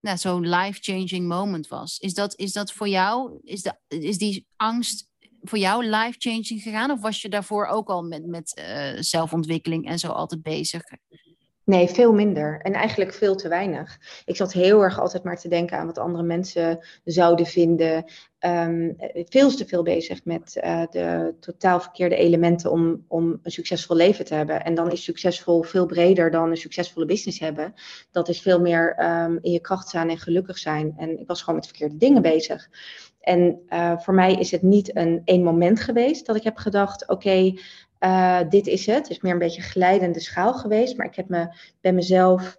[0.00, 1.98] nou, zo'n life-changing moment was.
[1.98, 5.08] Is dat, is dat voor jou, is, de, is die angst
[5.48, 6.90] voor jou life-changing gegaan?
[6.90, 10.82] Of was je daarvoor ook al met, met uh, zelfontwikkeling en zo altijd bezig?
[11.64, 12.60] Nee, veel minder.
[12.60, 13.98] En eigenlijk veel te weinig.
[14.24, 18.04] Ik zat heel erg altijd maar te denken aan wat andere mensen zouden vinden.
[18.40, 18.96] Um,
[19.28, 24.24] veel te veel bezig met uh, de totaal verkeerde elementen om, om een succesvol leven
[24.24, 24.64] te hebben.
[24.64, 27.74] En dan is succesvol veel breder dan een succesvolle business hebben.
[28.10, 30.94] Dat is veel meer um, in je kracht staan en gelukkig zijn.
[30.96, 32.68] En ik was gewoon met verkeerde dingen bezig.
[33.28, 37.08] En uh, voor mij is het niet een één moment geweest dat ik heb gedacht:
[37.08, 37.52] oké,
[38.00, 38.96] uh, dit is het.
[38.96, 40.96] Het is meer een beetje glijdende schaal geweest.
[40.96, 41.48] Maar ik heb me
[41.80, 42.58] bij mezelf.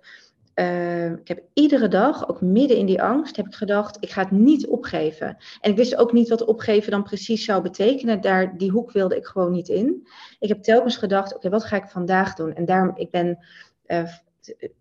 [0.56, 4.22] Uh, ik heb iedere dag, ook midden in die angst, heb ik gedacht: ik ga
[4.22, 5.38] het niet opgeven.
[5.62, 8.22] En ik wist ook niet wat opgeven dan precies zou betekenen.
[8.22, 10.08] Daar, die hoek wilde ik gewoon niet in.
[10.40, 12.54] Ik heb telkens gedacht: oké, wat ga ik vandaag doen?
[12.54, 13.40] En daarom, ik ben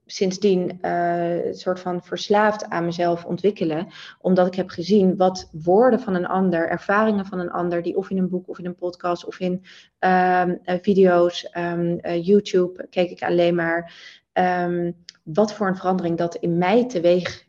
[0.06, 3.88] sindsdien een soort van verslaafd aan mezelf ontwikkelen.
[4.20, 8.10] Omdat ik heb gezien wat woorden van een ander, ervaringen van een ander, die of
[8.10, 12.86] in een boek of in een podcast of in um, uh, video's, um, uh, YouTube
[12.90, 13.92] keek ik alleen maar.
[14.32, 17.46] Um, wat voor een verandering dat in mij teweeg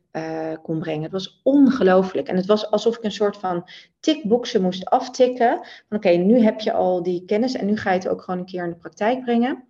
[0.62, 1.04] kon brengen.
[1.04, 2.28] Het was ongelooflijk.
[2.28, 5.60] En het was alsof ik een soort van tikboxen moest aftikken.
[5.88, 8.40] Van oké, nu heb je al die kennis en nu ga je het ook gewoon
[8.40, 9.69] een keer in de praktijk brengen.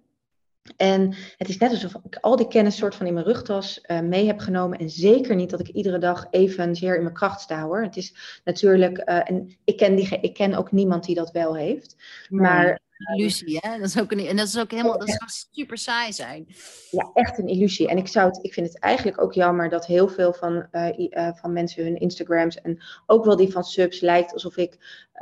[0.78, 4.00] En het is net alsof ik al die kennis soort van in mijn rugtas uh,
[4.00, 4.80] mee heb genomen.
[4.80, 7.82] En zeker niet dat ik iedere dag even zeer in mijn kracht sta hoor.
[7.82, 11.56] Het is natuurlijk, uh, en ik ken, die, ik ken ook niemand die dat wel
[11.56, 11.96] heeft.
[12.30, 13.78] Maar illusie, hè?
[13.78, 15.22] Dat is ook een, en dat is ook helemaal, dat zou
[15.52, 16.48] super saai zijn.
[16.92, 17.88] Ja, echt een illusie.
[17.88, 21.30] En ik, zou het, ik vind het eigenlijk ook jammer dat heel veel van, uh,
[21.34, 24.74] van mensen hun Instagrams en ook wel die van subs lijkt alsof ik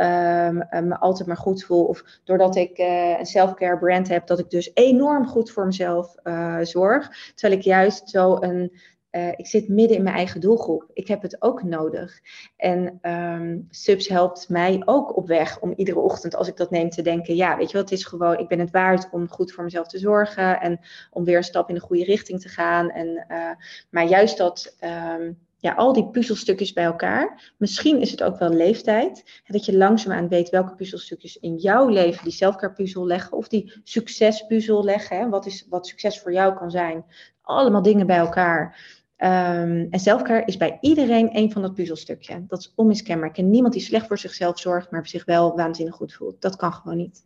[0.02, 1.86] um, me altijd maar goed voel.
[1.86, 2.78] Of doordat ik
[3.20, 6.16] een self-care brand heb, dat ik dus enorm goed voor mezelf
[6.62, 7.32] zorg.
[7.36, 8.72] Terwijl ik juist zo een
[9.18, 10.90] uh, ik zit midden in mijn eigen doelgroep.
[10.94, 12.20] Ik heb het ook nodig.
[12.58, 16.90] En um, Subs helpt mij ook op weg om iedere ochtend, als ik dat neem,
[16.90, 19.52] te denken: ja, weet je wat, het is gewoon, ik ben het waard om goed
[19.52, 20.80] voor mezelf te zorgen en
[21.12, 22.90] om weer een stap in de goede richting te gaan.
[22.90, 23.52] En, uh,
[23.90, 24.76] maar juist dat.
[25.20, 27.54] Um, ja, al die puzzelstukjes bij elkaar.
[27.58, 29.42] Misschien is het ook wel leeftijd.
[29.48, 33.38] Dat je langzaamaan weet welke puzzelstukjes in jouw leven die selfcare puzzel leggen.
[33.38, 35.30] Of die succespuzzel leggen.
[35.30, 37.06] Wat, is, wat succes voor jou kan zijn.
[37.42, 38.80] Allemaal dingen bij elkaar.
[39.20, 42.46] Um, en zelfcare is bij iedereen een van dat puzzelstukje.
[42.48, 43.28] Dat is onmiskenbaar.
[43.28, 46.42] Ik ken niemand die slecht voor zichzelf zorgt, maar zich wel waanzinnig goed voelt.
[46.42, 47.26] Dat kan gewoon niet.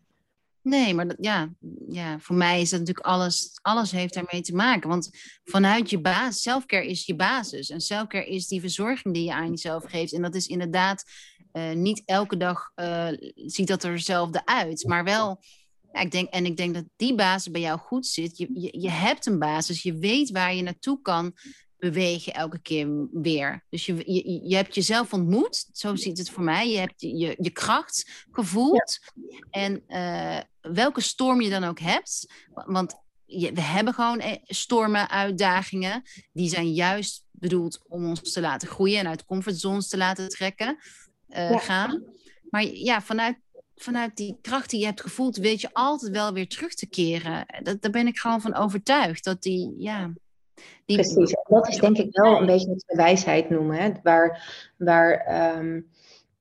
[0.62, 1.54] Nee, maar dat, ja,
[1.88, 4.90] ja, voor mij is dat natuurlijk alles, alles heeft daarmee te maken.
[4.90, 5.10] Want
[5.44, 7.70] vanuit je basis, selfcare is je basis.
[7.70, 10.14] En selfcare is die verzorging die je aan jezelf geeft.
[10.14, 11.04] En dat is inderdaad
[11.54, 14.88] uh, niet elke dag uh, ziet dat er hetzelfde uit.
[14.88, 15.44] Maar wel,
[15.92, 18.38] ja, ik denk, en ik denk dat die basis bij jou goed zit.
[18.38, 21.34] Je, je, je hebt een basis, je weet waar je naartoe kan
[21.82, 23.66] bewegen elke keer weer.
[23.70, 26.70] Dus je, je, je hebt jezelf ontmoet, zo ziet het voor mij.
[26.70, 29.00] Je hebt je, je kracht gevoeld.
[29.50, 35.10] En uh, welke storm je dan ook hebt, want je, we hebben gewoon eh, stormen,
[35.10, 36.02] uitdagingen,
[36.34, 40.78] die zijn juist bedoeld om ons te laten groeien en uit comfortzones te laten trekken,
[41.30, 41.58] uh, ja.
[41.58, 42.04] gaan.
[42.50, 43.38] Maar ja, vanuit,
[43.76, 47.46] vanuit die kracht die je hebt gevoeld, weet je altijd wel weer terug te keren.
[47.64, 49.24] Dat, daar ben ik gewoon van overtuigd.
[49.24, 50.14] Dat die, ja,
[50.86, 50.96] die...
[50.96, 53.76] Precies, en dat is denk ik wel een beetje wat we wijsheid noemen.
[53.76, 53.92] Hè?
[54.04, 54.44] Waar,
[54.78, 55.88] waar um,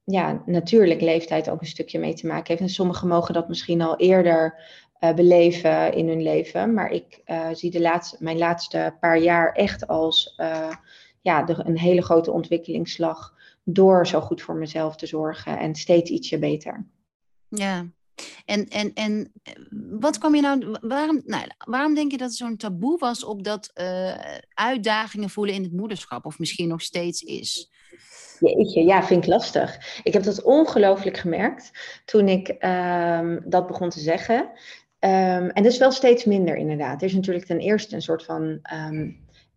[0.04, 2.60] ja, natuurlijk leeftijd ook een stukje mee te maken heeft.
[2.60, 4.60] En sommigen mogen dat misschien al eerder
[5.00, 6.74] uh, beleven in hun leven.
[6.74, 10.74] Maar ik uh, zie de laatste, mijn laatste paar jaar echt als uh,
[11.20, 13.38] ja, de, een hele grote ontwikkelingsslag.
[13.64, 16.86] Door zo goed voor mezelf te zorgen en steeds ietsje beter.
[17.48, 17.86] Ja,
[18.44, 19.32] en, en, en
[19.90, 23.44] wat kwam je nou, waarom, nou, waarom denk je dat het zo'n taboe was op
[23.44, 24.14] dat uh,
[24.54, 27.70] uitdagingen voelen in het moederschap, of misschien nog steeds is?
[28.74, 30.00] Ja, vind ik lastig.
[30.02, 31.70] Ik heb dat ongelooflijk gemerkt
[32.04, 34.36] toen ik um, dat begon te zeggen.
[34.38, 37.00] Um, en dat is wel steeds minder inderdaad.
[37.02, 38.60] Er is natuurlijk ten eerste een soort van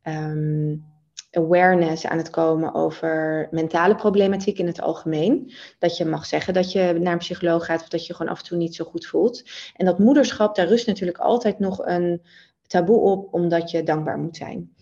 [0.04, 0.93] um,
[1.38, 5.52] awareness aan het komen over mentale problematiek in het algemeen.
[5.80, 8.40] Dat je mag zeggen dat je naar een psycholoog gaat of dat je gewoon af
[8.40, 9.44] en toe niet zo goed voelt.
[9.76, 12.22] En dat moederschap, daar rust natuurlijk altijd nog een
[12.68, 14.73] taboe op, omdat je dankbaar moet zijn.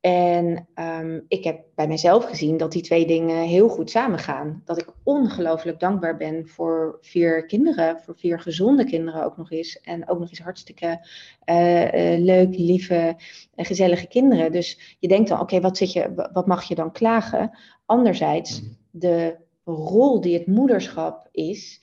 [0.00, 4.62] En um, ik heb bij mezelf gezien dat die twee dingen heel goed samengaan.
[4.64, 9.80] Dat ik ongelooflijk dankbaar ben voor vier kinderen, voor vier gezonde kinderen ook nog eens.
[9.80, 11.06] En ook nog eens hartstikke
[11.46, 13.16] uh, uh, leuk, lieve,
[13.56, 14.52] uh, gezellige kinderen.
[14.52, 17.58] Dus je denkt dan, oké, okay, wat, je, wat mag je dan klagen?
[17.86, 21.82] Anderzijds, de rol die het moederschap is,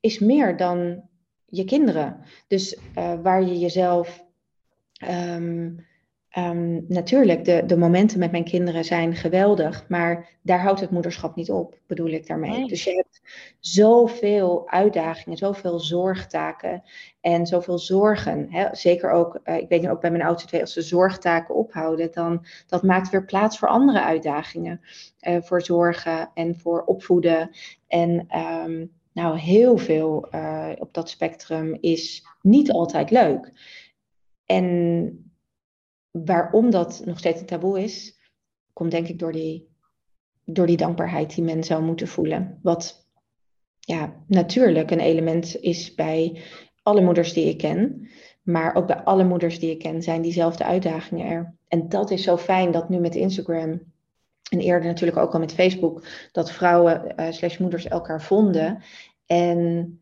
[0.00, 1.02] is meer dan
[1.46, 2.20] je kinderen.
[2.48, 2.78] Dus
[3.22, 4.24] waar je jezelf.
[5.08, 5.86] Um,
[6.38, 11.36] Um, natuurlijk, de, de momenten met mijn kinderen zijn geweldig, maar daar houdt het moederschap
[11.36, 12.50] niet op, bedoel ik daarmee.
[12.50, 12.68] Nee.
[12.68, 13.20] Dus je hebt
[13.60, 16.82] zoveel uitdagingen, zoveel zorgtaken
[17.20, 18.46] en zoveel zorgen.
[18.50, 18.66] Hè?
[18.72, 22.12] Zeker ook, uh, ik weet nu ook bij mijn oudste twee, als ze zorgtaken ophouden,
[22.12, 24.80] dan dat maakt weer plaats voor andere uitdagingen.
[25.28, 27.50] Uh, voor zorgen en voor opvoeden.
[27.86, 33.52] En um, nou, heel veel uh, op dat spectrum is niet altijd leuk.
[34.46, 35.33] En
[36.22, 38.18] waarom dat nog steeds een taboe is,
[38.72, 39.68] komt denk ik door die,
[40.44, 42.58] door die dankbaarheid die men zou moeten voelen.
[42.62, 43.08] Wat
[43.80, 46.42] ja, natuurlijk een element is bij
[46.82, 48.08] alle moeders die ik ken.
[48.42, 51.54] Maar ook bij alle moeders die ik ken zijn diezelfde uitdagingen er.
[51.68, 53.80] En dat is zo fijn dat nu met Instagram
[54.50, 58.82] en eerder natuurlijk ook al met Facebook, dat vrouwen uh, slash moeders elkaar vonden.
[59.26, 60.00] En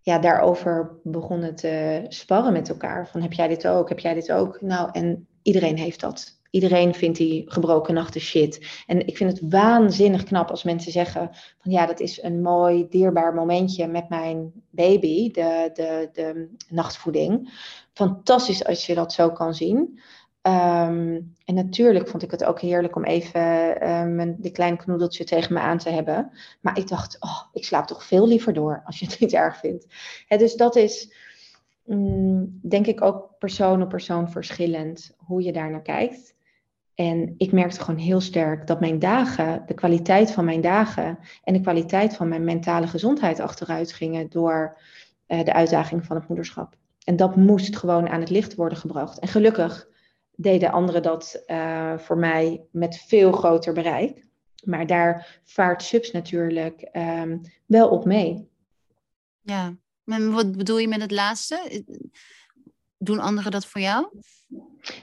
[0.00, 3.08] ja, daarover begonnen te sparren met elkaar.
[3.08, 3.88] Van heb jij dit ook?
[3.88, 4.60] Heb jij dit ook?
[4.60, 6.42] Nou, en iedereen heeft dat.
[6.50, 8.82] Iedereen vindt die gebroken nachten shit.
[8.86, 12.86] En ik vind het waanzinnig knap als mensen zeggen van ja, dat is een mooi,
[12.88, 17.50] dierbaar momentje met mijn baby, de, de, de nachtvoeding.
[17.92, 20.00] Fantastisch als je dat zo kan zien.
[20.46, 23.42] Um, en natuurlijk vond ik het ook heerlijk om even
[23.90, 26.30] um, een, de kleine knoedeltje tegen me aan te hebben.
[26.60, 29.56] Maar ik dacht, oh, ik slaap toch veel liever door als je het niet erg
[29.56, 29.86] vindt.
[30.28, 31.12] Dus dat is,
[31.84, 36.34] mm, denk ik ook persoon op persoon verschillend hoe je daar naar kijkt.
[36.94, 41.52] En ik merkte gewoon heel sterk dat mijn dagen, de kwaliteit van mijn dagen en
[41.52, 44.78] de kwaliteit van mijn mentale gezondheid achteruit gingen door
[45.28, 46.76] uh, de uitdaging van het moederschap.
[47.04, 49.18] En dat moest gewoon aan het licht worden gebracht.
[49.18, 49.88] En gelukkig
[50.36, 54.26] deden anderen dat uh, voor mij met veel groter bereik.
[54.64, 58.48] Maar daar vaart subs natuurlijk um, wel op mee.
[59.40, 59.74] Ja,
[60.04, 61.84] maar wat bedoel je met het laatste?
[62.98, 64.06] Doen anderen dat voor jou?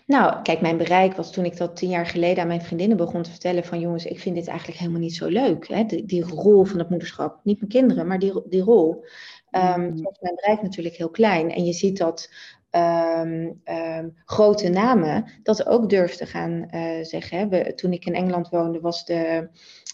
[0.05, 3.21] Nou, kijk, mijn bereik was toen ik dat tien jaar geleden aan mijn vriendinnen begon
[3.21, 5.67] te vertellen van jongens, ik vind dit eigenlijk helemaal niet zo leuk.
[5.67, 5.83] Hè?
[5.83, 7.39] Die, die rol van het moederschap.
[7.43, 9.05] Niet mijn kinderen, maar die, die rol.
[9.51, 10.01] Um, mm.
[10.19, 11.51] mijn bereik natuurlijk heel klein.
[11.51, 12.29] En je ziet dat
[12.71, 17.49] um, um, grote namen dat ook durfden gaan uh, zeggen.
[17.49, 19.49] We, toen ik in Engeland woonde, was de,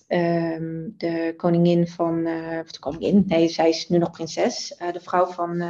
[0.08, 4.92] um, de koningin van, uh, of de koningin, nee, zij is nu nog prinses, uh,
[4.92, 5.64] de vrouw van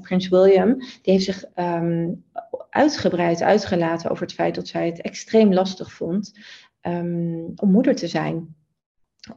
[0.00, 1.44] prins William, die heeft zich
[2.70, 6.32] uitgebreid uitgelaten over het feit dat zij het extreem lastig vond
[7.56, 8.56] om moeder te zijn.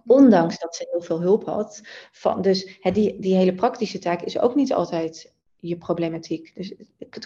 [0.06, 1.82] Ondanks dat ze heel veel hulp had.
[2.12, 6.52] Van, dus die, die hele praktische taak is ook niet altijd je problematiek.
[6.56, 6.74] Dus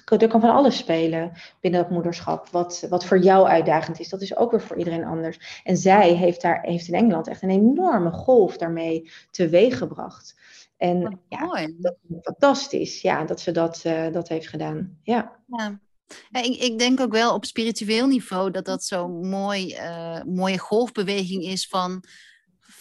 [0.06, 2.50] er kan van alles spelen binnen het moederschap.
[2.50, 5.62] Wat, wat voor jou uitdagend is, dat is ook weer voor iedereen anders.
[5.64, 10.40] En zij heeft, daar, heeft in Engeland echt een enorme golf daarmee teweeggebracht.
[10.78, 15.00] En ja, dat is fantastisch ja, dat ze dat, uh, dat heeft gedaan.
[15.04, 15.36] Ja.
[15.48, 15.80] ja.
[16.30, 20.58] Ja, ik, ik, denk ook wel op spiritueel niveau dat dat zo'n mooi, uh, mooie
[20.58, 22.04] golfbeweging is van,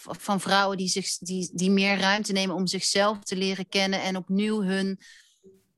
[0.01, 4.15] van vrouwen die, zich, die, die meer ruimte nemen om zichzelf te leren kennen en
[4.15, 4.99] opnieuw hun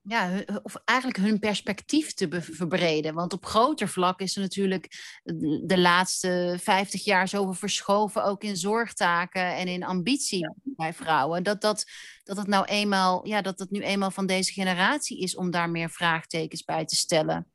[0.03, 3.13] ja, of eigenlijk hun perspectief te verbreden.
[3.13, 5.15] Want op groter vlak is er natuurlijk
[5.63, 11.43] de laatste 50 jaar zoveel verschoven, ook in zorgtaken en in ambitie bij vrouwen.
[11.43, 11.85] Dat dat,
[12.23, 15.69] dat het nou eenmaal, ja, dat het nu eenmaal van deze generatie is om daar
[15.69, 17.47] meer vraagtekens bij te stellen.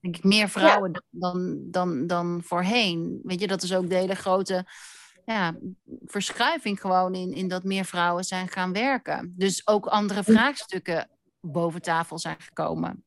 [0.00, 3.20] Denk ik, meer vrouwen dan, dan, dan voorheen.
[3.22, 4.66] Weet je, dat is ook de hele grote
[5.24, 5.56] ja,
[6.06, 9.34] verschuiving gewoon in, in dat meer vrouwen zijn gaan werken.
[9.36, 11.10] Dus ook andere vraagstukken
[11.52, 13.04] boven tafel zijn gekomen.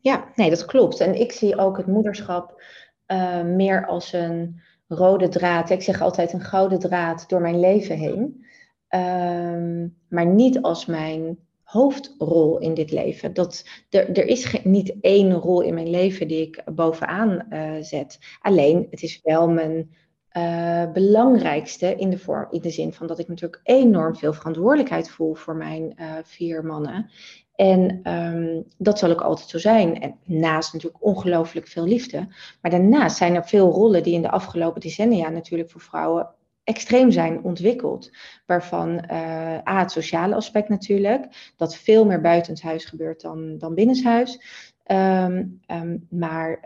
[0.00, 1.00] Ja, nee, dat klopt.
[1.00, 2.62] En ik zie ook het moederschap
[3.06, 5.70] uh, meer als een rode draad.
[5.70, 8.46] Ik zeg altijd een gouden draad door mijn leven heen.
[8.90, 13.34] Uh, maar niet als mijn hoofdrol in dit leven.
[13.34, 18.18] Dat, er, er is niet één rol in mijn leven die ik bovenaan uh, zet.
[18.40, 19.90] Alleen, het is wel mijn
[20.36, 25.10] uh, belangrijkste in de, vorm, in de zin van dat ik natuurlijk enorm veel verantwoordelijkheid
[25.10, 27.10] voel voor mijn uh, vier mannen.
[27.54, 30.00] En um, dat zal ook altijd zo zijn.
[30.00, 32.28] En naast natuurlijk ongelooflijk veel liefde.
[32.60, 36.30] Maar daarnaast zijn er veel rollen die in de afgelopen decennia natuurlijk voor vrouwen
[36.64, 38.10] extreem zijn ontwikkeld.
[38.46, 44.40] Waarvan uh, A, het sociale aspect natuurlijk, dat veel meer buitenshuis gebeurt dan, dan binnenshuis.
[44.86, 46.60] Um, um, maar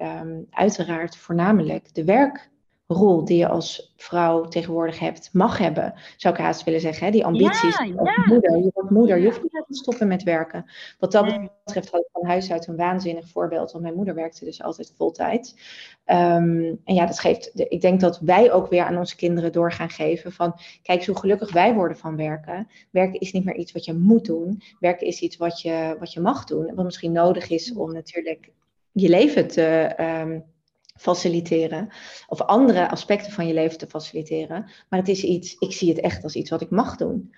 [0.50, 2.50] uiteraard voornamelijk de werk
[2.93, 7.07] rol die je als vrouw tegenwoordig hebt, mag hebben, zou ik haast willen zeggen.
[7.07, 7.12] Hè?
[7.12, 7.78] Die ambities.
[7.78, 8.24] Ja, ja.
[8.26, 10.64] Moeder, je wordt moeder, je hoeft niet te stoppen met werken.
[10.99, 11.24] Wat dat
[11.64, 14.93] betreft had ik van huis uit een waanzinnig voorbeeld, want mijn moeder werkte dus altijd
[14.97, 15.55] voltijd.
[16.07, 19.72] Um, en ja, dat geeft, ik denk dat wij ook weer aan onze kinderen door
[19.72, 22.68] gaan geven van, kijk hoe gelukkig wij worden van werken.
[22.90, 24.62] Werken is niet meer iets wat je moet doen.
[24.80, 26.74] Werken is iets wat je, wat je mag doen.
[26.74, 28.51] Wat misschien nodig is om natuurlijk
[28.93, 29.95] je leven te...
[30.22, 30.51] Um,
[31.03, 31.88] faciliteren.
[32.28, 34.70] Of andere aspecten van je leven te faciliteren.
[34.88, 37.34] Maar het is iets, ik zie het echt als iets wat ik mag doen.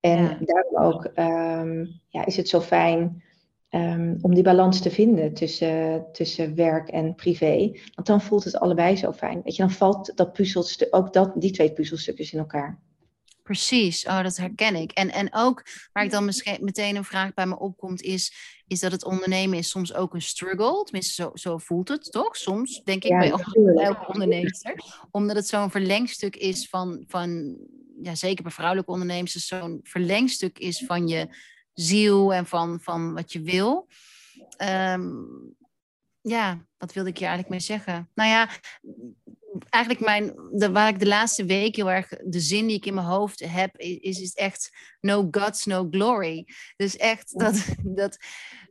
[0.00, 0.38] En ja.
[0.40, 3.22] daarom ook um, ja, is het zo fijn
[3.70, 7.78] um, om die balans te vinden tussen, tussen werk en privé.
[7.94, 9.40] Want dan voelt het allebei zo fijn.
[9.44, 12.78] Weet je, dan valt dat puzzelstuk, ook dat, die twee puzzelstukjes in elkaar.
[13.42, 14.92] Precies, oh, dat herken ik.
[14.92, 18.32] En, en ook waar ik dan misschien meteen een vraag bij me opkomt, is,
[18.68, 20.84] is dat het ondernemen is soms ook een struggle.
[20.84, 22.36] Tenminste, zo, zo voelt het toch?
[22.36, 23.30] Soms, denk ik, ja, bij
[23.84, 24.52] elke ondernemer.
[25.10, 27.58] Omdat het zo'n verlengstuk is van, van,
[28.02, 31.28] ja, zeker bij vrouwelijke ondernemers, zo'n verlengstuk is van je
[31.72, 33.88] ziel en van, van wat je wil.
[34.62, 35.56] Um,
[36.20, 38.10] ja, wat wilde ik je eigenlijk mee zeggen?
[38.14, 38.48] Nou ja,
[39.68, 42.94] eigenlijk mijn, de, waar ik de laatste week heel erg de zin die ik in
[42.94, 46.46] mijn hoofd heb, is, is echt no guts, no glory.
[46.76, 47.64] Dus echt dat,
[48.02, 48.18] dat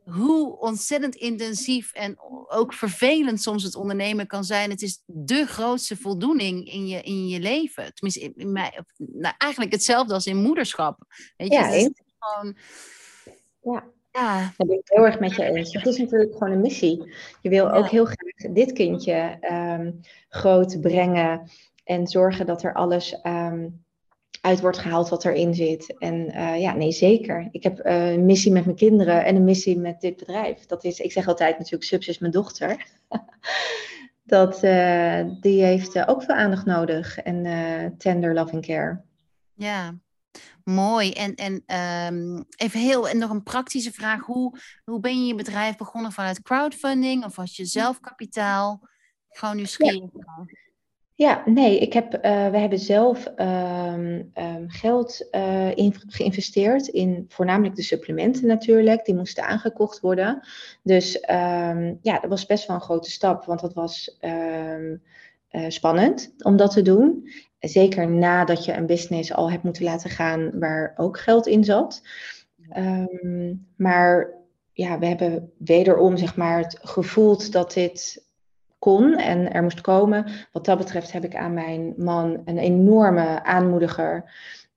[0.04, 2.16] hoe ontzettend intensief en
[2.48, 4.70] ook vervelend soms het ondernemen kan zijn.
[4.70, 7.94] Het is de grootste voldoening in je, in je leven.
[7.94, 10.98] Tenminste, in, mij, nou, eigenlijk hetzelfde als in moederschap.
[11.36, 12.56] Weet je, ja, het is gewoon.
[13.62, 13.84] Ja.
[14.12, 14.52] Ja.
[14.56, 15.72] Dat ben ik heel erg met je eens.
[15.72, 17.14] Het is natuurlijk gewoon een missie.
[17.42, 21.50] Je wil ook heel graag dit kindje um, groot brengen
[21.84, 23.84] en zorgen dat er alles um,
[24.40, 25.98] uit wordt gehaald wat erin zit.
[25.98, 26.24] En
[26.60, 27.48] ja, nee, zeker.
[27.50, 30.66] Ik heb een missie met mijn kinderen en een missie met dit bedrijf.
[30.66, 32.86] Dat is, ik zeg altijd natuurlijk, Subs is mijn dochter.
[34.24, 34.60] dat,
[35.40, 39.00] die heeft ook veel aandacht nodig en tender love and care.
[39.54, 39.98] Ja,
[40.64, 41.12] Mooi.
[41.12, 41.52] En, en
[42.14, 44.24] um, even heel, en nog een praktische vraag.
[44.24, 48.88] Hoe, hoe ben je je bedrijf begonnen vanuit crowdfunding of was je zelf kapitaal?
[49.28, 50.10] Gewoon nieuwsgierig.
[50.12, 50.46] Ja.
[51.14, 52.20] Ja, nee, ik heb, uh,
[52.50, 59.04] we hebben zelf um, um, geld uh, in, geïnvesteerd in voornamelijk de supplementen natuurlijk.
[59.04, 60.40] Die moesten aangekocht worden.
[60.82, 64.18] Dus um, ja, dat was best wel een grote stap, want dat was
[65.52, 67.28] uh, spannend om dat te doen.
[67.58, 72.02] Zeker nadat je een business al hebt moeten laten gaan waar ook geld in zat.
[72.76, 74.30] Um, maar
[74.72, 78.26] ja, we hebben wederom zeg maar het gevoeld dat dit
[78.78, 80.26] kon en er moest komen.
[80.52, 84.32] Wat dat betreft heb ik aan mijn man een enorme aanmoediger.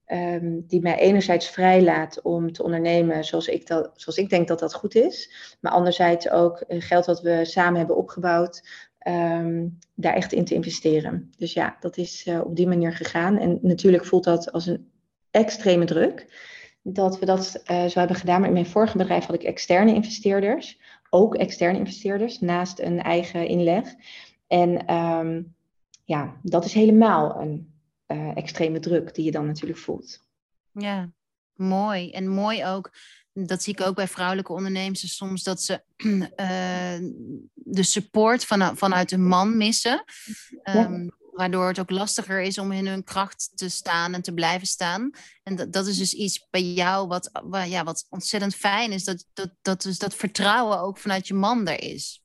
[0.07, 4.59] Um, die mij enerzijds vrijlaat om te ondernemen zoals ik, dat, zoals ik denk dat
[4.59, 5.31] dat goed is.
[5.61, 8.63] Maar anderzijds ook geld dat we samen hebben opgebouwd.
[9.07, 11.31] Um, daar echt in te investeren.
[11.37, 13.37] Dus ja, dat is uh, op die manier gegaan.
[13.37, 14.91] En natuurlijk voelt dat als een
[15.31, 16.49] extreme druk.
[16.81, 18.39] Dat we dat uh, zo hebben gedaan.
[18.39, 20.79] Maar in mijn vorige bedrijf had ik externe investeerders.
[21.09, 23.93] Ook externe investeerders, naast een eigen inleg.
[24.47, 25.55] En um,
[26.05, 27.73] ja, dat is helemaal een
[28.07, 30.27] uh, extreme druk die je dan natuurlijk voelt.
[30.71, 31.11] Ja,
[31.55, 32.11] mooi.
[32.11, 32.91] En mooi ook
[33.33, 36.19] dat zie ik ook bij vrouwelijke ondernemers soms, dat ze uh,
[37.53, 40.03] de support van, vanuit de man missen.
[40.75, 44.67] Um, Waardoor het ook lastiger is om in hun kracht te staan en te blijven
[44.67, 45.11] staan.
[45.43, 47.31] En dat, dat is dus iets bij jou wat,
[47.65, 49.03] ja, wat ontzettend fijn is.
[49.03, 52.23] Dat, dat, dat, dus dat vertrouwen ook vanuit je man er is.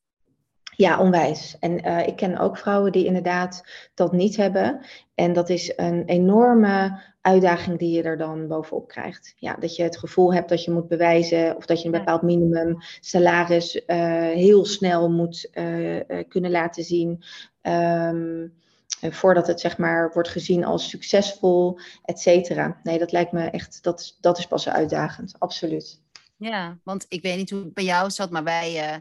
[0.76, 1.56] Ja, onwijs.
[1.60, 3.62] En uh, ik ken ook vrouwen die inderdaad
[3.94, 4.86] dat niet hebben.
[5.14, 9.34] En dat is een enorme uitdaging die je er dan bovenop krijgt.
[9.36, 12.22] Ja, dat je het gevoel hebt dat je moet bewijzen of dat je een bepaald
[12.22, 13.86] minimum salaris uh,
[14.22, 17.24] heel snel moet uh, kunnen laten zien.
[17.62, 18.54] Um,
[19.00, 22.80] voordat het zeg maar wordt gezien als succesvol, et cetera.
[22.82, 26.00] Nee, dat lijkt me echt, dat, dat is pas uitdagend, absoluut.
[26.36, 29.00] Ja, want ik weet niet hoe het bij jou zat, maar wij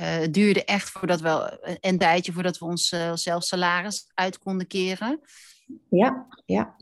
[0.00, 4.66] uh, duurde echt voordat we een tijdje voordat we ons uh, zelf salaris uit konden
[4.66, 5.20] keren.
[5.88, 6.74] Ja, ja.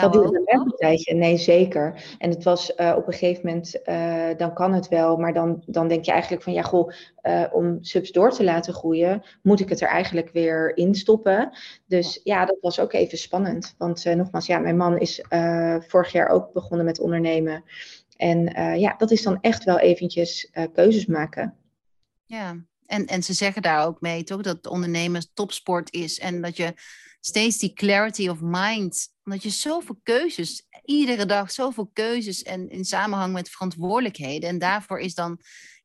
[0.00, 1.14] Dat duurde een tijdje.
[1.14, 2.14] Nee, zeker.
[2.18, 3.80] En het was uh, op een gegeven moment,
[4.38, 6.92] dan kan het wel, maar dan, dan denk je eigenlijk van ja, goh,
[7.52, 11.52] om subs door te laten groeien, moet ik het er eigenlijk weer in stoppen.
[11.86, 13.74] Dus ja, dat was ook even spannend.
[13.78, 15.24] Want nogmaals, ja, mijn man is
[15.78, 17.64] vorig jaar ook begonnen met ondernemen.
[18.16, 18.40] En
[18.78, 21.54] ja, dat is dan echt wel eventjes keuzes maken.
[22.24, 26.56] Ja, en, en ze zeggen daar ook mee toch dat ondernemen topsport is en dat
[26.56, 26.74] je
[27.20, 32.84] steeds die clarity of mind, omdat je zoveel keuzes, iedere dag zoveel keuzes en in
[32.84, 34.48] samenhang met verantwoordelijkheden.
[34.48, 35.40] En daarvoor is dan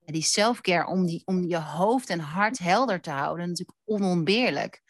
[0.05, 4.83] ja, die selfcare om, die, om je hoofd en hart helder te houden natuurlijk onontbeerlijk.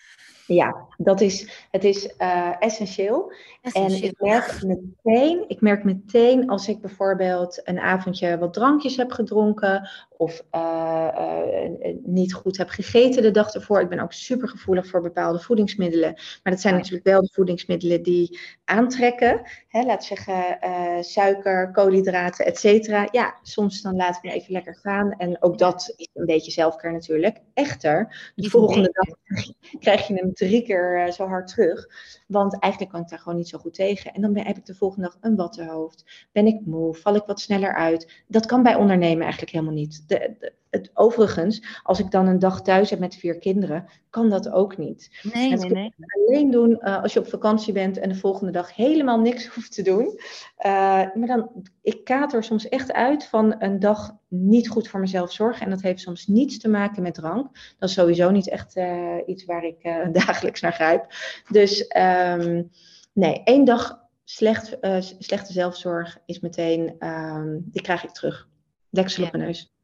[0.48, 3.34] Ja, dat is, het is uh, essentieel.
[3.62, 3.98] essentieel.
[3.98, 9.12] En ik merk meteen, ik merk meteen als ik bijvoorbeeld een avondje wat drankjes heb
[9.12, 13.82] gedronken of uh, uh, niet goed heb gegeten de dag ervoor.
[13.82, 16.13] Ik ben ook super gevoelig voor bepaalde voedingsmiddelen.
[16.13, 19.41] Maar dat zijn natuurlijk wel de voedingsmiddelen die aantrekken.
[19.68, 20.57] Hè, laat zeggen
[21.03, 23.07] suiker, koolhydraten, et cetera.
[23.11, 25.11] Ja, soms dan laten we even lekker gaan.
[25.11, 27.41] En ook dat is een beetje zelfcare natuurlijk.
[27.53, 29.38] Echter, de volgende dag
[29.84, 31.88] krijg je hem drie keer zo hard terug.
[32.28, 34.13] Want eigenlijk kan ik daar gewoon niet zo goed tegen.
[34.13, 36.28] En dan heb ik de volgende dag een wattenhoofd.
[36.32, 36.95] Ben ik moe?
[36.95, 38.24] Val ik wat sneller uit?
[38.28, 40.05] Dat kan bij ondernemen eigenlijk helemaal niet.
[40.08, 44.49] De, het, overigens, als ik dan een dag thuis heb met vier kinderen, kan dat
[44.49, 45.20] ook niet.
[45.34, 45.93] Nee, nee, nee.
[45.97, 49.74] alleen doen uh, als je op vakantie bent en de volgende dag helemaal niks hoeft
[49.74, 50.20] te doen.
[50.66, 50.72] Uh,
[51.14, 51.49] maar dan,
[51.82, 55.66] ik kater soms echt uit van een dag niet goed voor mezelf zorgen.
[55.66, 57.74] En dat heeft soms niets te maken met drank.
[57.78, 59.84] Dat is sowieso niet echt uh, iets waar ik
[60.26, 61.08] dagelijks naar grijp.
[61.49, 62.72] Dus um,
[63.14, 64.78] nee, één dag slecht,
[65.20, 68.47] slechte zelfzorg is meteen, um, die krijg ik terug.
[68.89, 69.28] Deksel ja.
[69.28, 69.74] op mijn neus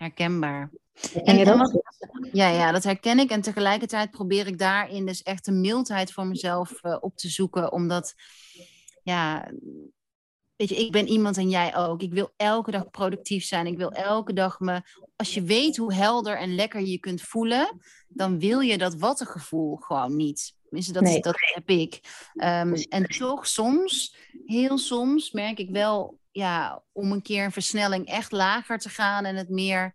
[0.00, 0.70] herkenbaar.
[1.24, 1.82] Je dat?
[2.32, 3.30] Ja, ja, dat herken ik.
[3.30, 7.72] En tegelijkertijd probeer ik daarin dus echt de mildheid voor mezelf uh, op te zoeken.
[7.72, 8.14] Omdat,
[9.02, 9.50] ja,
[10.56, 12.02] weet je, ik ben iemand en jij ook.
[12.02, 13.66] Ik wil elke dag productief zijn.
[13.66, 14.82] Ik wil elke dag me...
[15.16, 19.76] Als je weet hoe helder en lekker je kunt voelen, dan wil je dat wattengevoel
[19.76, 20.54] gewoon niet.
[20.62, 21.20] Tenminste, dat, nee.
[21.20, 22.00] dat heb ik.
[22.34, 28.06] Um, en toch soms, heel soms, merk ik wel ja, om een keer een versnelling
[28.06, 29.94] echt lager te gaan en het meer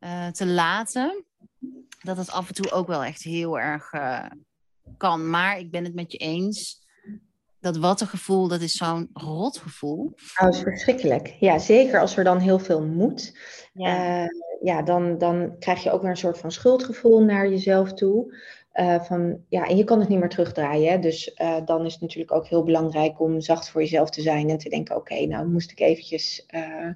[0.00, 1.24] uh, te laten,
[2.02, 4.26] dat het af en toe ook wel echt heel erg uh,
[4.96, 5.30] kan.
[5.30, 6.82] Maar ik ben het met je eens.
[7.60, 10.04] dat wattengevoel, dat is zo'n rotgevoel.
[10.04, 11.36] Oh, dat is verschrikkelijk.
[11.40, 13.38] Ja, zeker als er dan heel veel moet.
[13.72, 14.22] Ja.
[14.22, 14.28] Eh,
[14.60, 18.34] ja, dan, dan krijg je ook weer een soort van schuldgevoel naar jezelf toe.
[18.74, 21.00] Uh, van, ja, en je kan het niet meer terugdraaien.
[21.00, 24.50] Dus uh, dan is het natuurlijk ook heel belangrijk om zacht voor jezelf te zijn
[24.50, 26.46] en te denken: oké, nou moest ik eventjes.
[26.50, 26.90] Uh,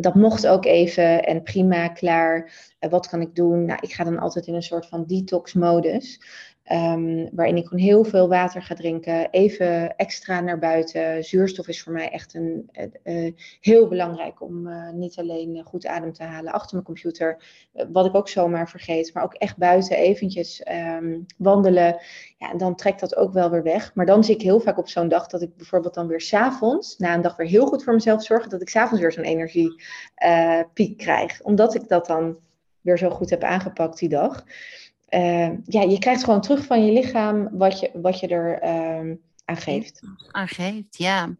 [0.00, 2.52] dat mocht ook even en prima, klaar.
[2.78, 3.64] wat kan ik doen?
[3.64, 6.20] Nou, ik ga dan altijd in een soort van detox-modus.
[6.72, 11.24] Um, waarin ik gewoon heel veel water ga drinken, even extra naar buiten.
[11.24, 12.70] Zuurstof is voor mij echt een,
[13.04, 17.42] uh, heel belangrijk om uh, niet alleen goed adem te halen achter mijn computer,
[17.92, 20.62] wat ik ook zomaar vergeet, maar ook echt buiten eventjes
[20.98, 21.96] um, wandelen.
[22.38, 23.94] Ja, en dan trekt dat ook wel weer weg.
[23.94, 26.98] Maar dan zie ik heel vaak op zo'n dag dat ik bijvoorbeeld dan weer s'avonds,
[26.98, 30.96] na een dag weer heel goed voor mezelf zorgen, dat ik s'avonds weer zo'n energiepiek
[30.96, 31.42] krijg.
[31.42, 32.36] Omdat ik dat dan
[32.80, 34.44] weer zo goed heb aangepakt die dag.
[35.10, 39.16] Uh, ja, je krijgt gewoon terug van je lichaam wat je, wat je er uh,
[39.44, 40.02] aan geeft.
[40.30, 41.36] Aan geeft, ja.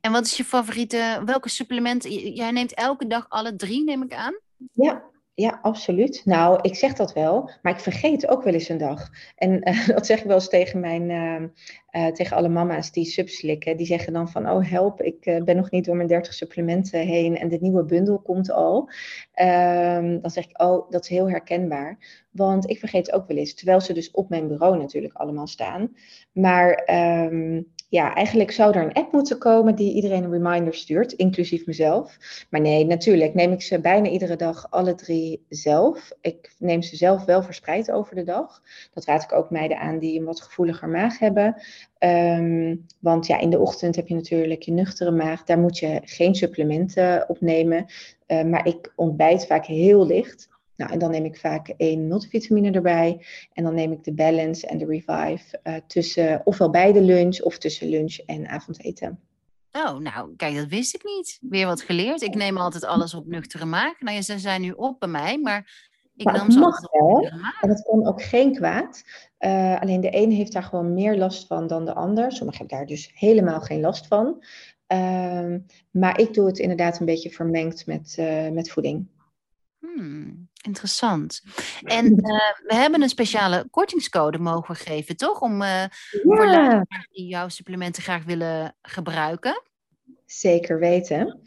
[0.00, 2.10] En wat is je favoriete, welke supplementen?
[2.34, 4.38] Jij neemt elke dag alle drie, neem ik aan?
[4.72, 5.02] Ja,
[5.34, 6.22] ja, absoluut.
[6.24, 9.10] Nou, ik zeg dat wel, maar ik vergeet ook wel eens een dag.
[9.36, 11.10] En uh, dat zeg ik wel eens tegen mijn,
[11.90, 13.76] uh, tegen alle mama's die subslikken.
[13.76, 17.38] Die zeggen dan van, oh help, ik ben nog niet door mijn 30 supplementen heen
[17.38, 18.90] en dit nieuwe bundel komt al.
[19.32, 21.98] Ehm, dan zeg ik, oh, dat is heel herkenbaar.
[22.30, 25.96] Want ik vergeet ook wel eens, terwijl ze dus op mijn bureau natuurlijk allemaal staan.
[26.32, 26.88] Maar
[27.30, 31.66] um, ja, eigenlijk zou er een app moeten komen die iedereen een reminder stuurt, inclusief
[31.66, 32.18] mezelf.
[32.50, 36.12] Maar nee, natuurlijk neem ik ze bijna iedere dag alle drie zelf.
[36.20, 38.62] Ik neem ze zelf wel verspreid over de dag.
[38.94, 41.62] Dat raad ik ook meiden aan die een wat gevoeliger maag hebben.
[41.98, 45.44] Um, want ja, in de ochtend heb je natuurlijk je nuchtere maag.
[45.44, 47.86] Daar moet je geen supplementen op nemen.
[48.26, 50.48] Uh, maar ik ontbijt vaak heel licht.
[50.76, 53.26] Nou, en dan neem ik vaak één multivitamine erbij.
[53.52, 57.40] En dan neem ik de balance en de revive uh, tussen ofwel bij de lunch
[57.40, 59.20] of tussen lunch en avondeten.
[59.72, 61.38] Oh, nou, kijk, dat wist ik niet.
[61.40, 62.22] Weer wat geleerd.
[62.22, 64.00] Ik neem altijd alles op nuchtere maag.
[64.00, 67.28] Nou, ze zijn nu op bij mij, maar ik nam ze mag wel.
[67.60, 69.04] En het kan ook geen kwaad.
[69.38, 72.32] Uh, alleen de ene heeft daar gewoon meer last van dan de ander.
[72.32, 74.44] Sommigen hebben daar dus helemaal geen last van.
[74.88, 75.54] Uh,
[75.90, 79.06] maar ik doe het inderdaad een beetje vermengd met, uh, met voeding.
[79.78, 81.42] Hmm, interessant.
[81.82, 85.40] En uh, we hebben een speciale kortingscode mogen geven, toch?
[85.40, 85.88] Om uh, ja.
[86.22, 89.62] voor die jouw supplementen graag willen gebruiken.
[90.26, 91.40] Zeker weten.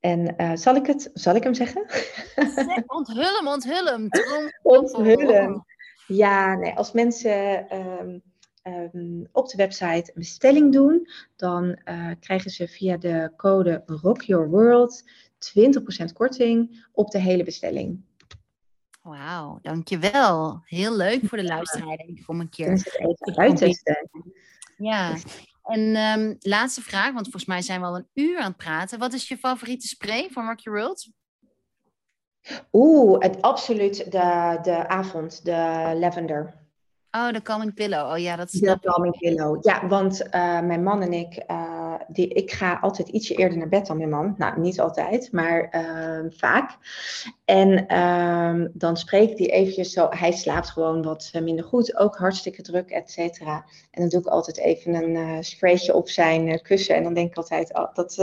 [0.00, 1.86] En uh, zal, ik het, zal ik hem zeggen?
[2.86, 4.08] onthul hem, onthul hem.
[4.62, 5.64] onthul hem.
[6.06, 8.22] Ja, nee, als mensen um,
[8.92, 11.78] um, op de website een bestelling doen, dan
[12.20, 15.02] krijgen ze via de code Rock Your World
[15.38, 18.04] 20% korting op de hele bestelling.
[19.06, 20.60] Wauw, dankjewel.
[20.64, 24.08] Heel leuk voor de luisteraar, denk ik, om een keer het even uittesten.
[24.76, 25.14] Ja,
[25.62, 28.98] en um, laatste vraag, want volgens mij zijn we al een uur aan het praten.
[28.98, 31.08] Wat is je favoriete spray van Rock Your World?
[32.72, 36.54] Oeh, het absoluut de, de avond, de lavender.
[37.10, 38.12] Oh, de calming pillow.
[38.12, 39.64] Oh ja, dat is de calming pillow.
[39.64, 43.68] Ja, want uh, mijn man en ik, uh, die, ik ga altijd ietsje eerder naar
[43.68, 44.34] bed dan mijn man.
[44.38, 46.76] Nou, niet altijd, maar uh, vaak.
[47.44, 50.06] En ehm, dan spreek ik die eventjes zo.
[50.10, 53.64] Hij slaapt gewoon wat minder goed, ook hartstikke druk, et cetera.
[53.90, 56.96] En dan doe ik altijd even een spraytje op zijn kussen.
[56.96, 58.18] En dan denk ik altijd, oh, dat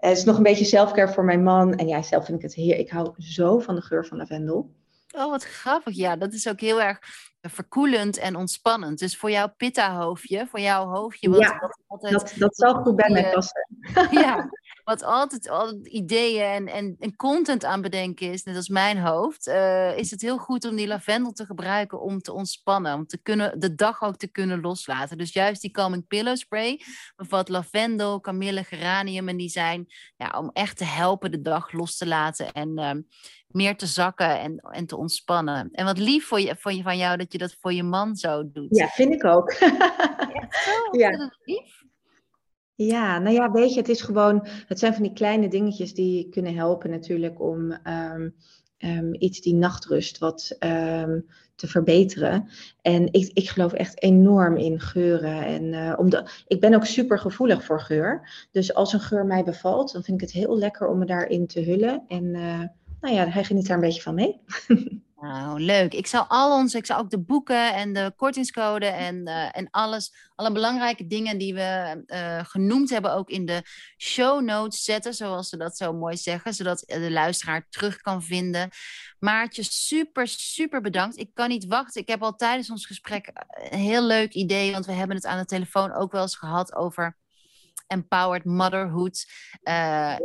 [0.00, 1.74] is nog een beetje selfcare voor mijn man.
[1.74, 2.78] En ja, zelf vind ik het heer.
[2.78, 4.70] Ik hou zo van de geur van lavendel.
[5.18, 5.96] Oh, wat grappig.
[5.96, 6.98] Ja, dat is ook heel erg
[7.40, 8.98] verkoelend en ontspannend.
[8.98, 11.30] Dus voor jouw pitta-hoofdje, voor jouw hoofdje...
[11.30, 13.66] Wat, ja, dat, dat zal goed bij mij passen.
[14.10, 14.50] Ja,
[14.88, 19.46] wat altijd, altijd ideeën en, en, en content aan bedenken is, net als mijn hoofd,
[19.46, 22.94] uh, is het heel goed om die lavendel te gebruiken om te ontspannen.
[22.94, 25.18] Om te kunnen, de dag ook te kunnen loslaten.
[25.18, 26.80] Dus juist die Calming Pillow Spray
[27.16, 29.28] bevat lavendel, kamille, geranium.
[29.28, 29.86] En die zijn
[30.16, 32.90] ja, om echt te helpen de dag los te laten en uh,
[33.46, 35.68] meer te zakken en, en te ontspannen.
[35.72, 38.16] En wat lief voor je, voor je, van jou dat je dat voor je man
[38.16, 38.76] zo doet.
[38.76, 39.50] Ja, vind ik ook.
[39.50, 40.70] Echt zo?
[40.98, 41.30] Ja.
[41.44, 41.86] lief?
[42.80, 46.28] Ja, nou ja, weet je, het is gewoon, het zijn van die kleine dingetjes die
[46.28, 48.34] kunnen helpen natuurlijk om um,
[48.78, 52.48] um, iets die nachtrust wat um, te verbeteren.
[52.82, 55.44] En ik, ik geloof echt enorm in geuren.
[55.44, 58.46] En uh, omdat, ik ben ook super gevoelig voor geur.
[58.50, 61.46] Dus als een geur mij bevalt, dan vind ik het heel lekker om me daarin
[61.46, 62.04] te hullen.
[62.08, 62.62] En uh,
[63.00, 64.40] nou ja, hij geniet daar een beetje van mee.
[65.20, 65.94] Nou, leuk.
[65.94, 69.68] Ik zal al onze, ik zal ook de boeken en de kortingscode en, uh, en
[69.70, 73.62] alles, alle belangrijke dingen die we uh, genoemd hebben, ook in de
[73.96, 78.70] show notes zetten, zoals ze dat zo mooi zeggen, zodat de luisteraar terug kan vinden.
[79.18, 81.18] Maartje, super, super bedankt.
[81.18, 82.00] Ik kan niet wachten.
[82.00, 83.30] Ik heb al tijdens ons gesprek
[83.70, 86.74] een heel leuk idee, want we hebben het aan de telefoon ook wel eens gehad
[86.74, 87.16] over
[87.86, 89.26] empowered motherhood.
[89.62, 90.16] Uh,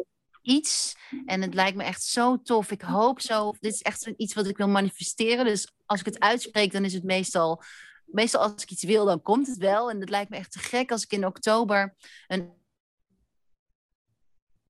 [0.44, 0.96] iets.
[1.26, 2.72] En het lijkt me echt zo tof.
[2.72, 3.54] Ik hoop zo.
[3.60, 5.46] Dit is echt iets wat ik wil manifesteren.
[5.46, 7.64] Dus als ik het uitspreek, dan is het meestal.
[8.06, 9.90] Meestal als ik iets wil, dan komt het wel.
[9.90, 11.96] En het lijkt me echt te gek als ik in oktober
[12.28, 12.62] een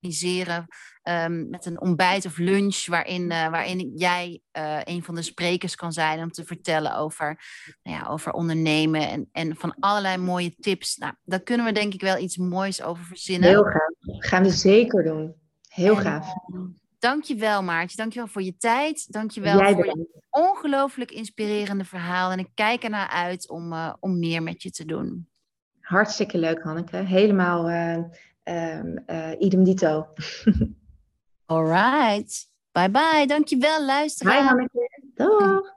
[0.03, 0.67] organiseren
[1.03, 5.75] um, met een ontbijt of lunch waarin, uh, waarin jij uh, een van de sprekers
[5.75, 7.39] kan zijn om te vertellen over,
[7.83, 10.97] nou ja, over ondernemen en, en van allerlei mooie tips.
[10.97, 13.49] Nou, daar kunnen we denk ik wel iets moois over verzinnen.
[13.49, 14.19] Heel gaaf.
[14.19, 15.41] Gaan we zeker doen.
[15.73, 16.33] Heel en, gaaf.
[16.53, 16.61] Uh,
[16.99, 19.11] dankjewel Maartje, dankjewel voor je tijd.
[19.11, 22.31] Dankjewel Jij voor je ongelooflijk inspirerende verhaal.
[22.31, 25.27] En ik kijk ernaar uit om, uh, om meer met je te doen.
[25.79, 26.97] Hartstikke leuk Hanneke.
[26.97, 27.97] Helemaal uh,
[28.43, 29.03] um,
[29.39, 30.07] idem dito.
[31.45, 32.49] All right.
[32.71, 33.25] Bye bye.
[33.27, 34.39] Dankjewel luisteraar.
[34.39, 35.01] Bye Hanneke.
[35.13, 35.72] Dag.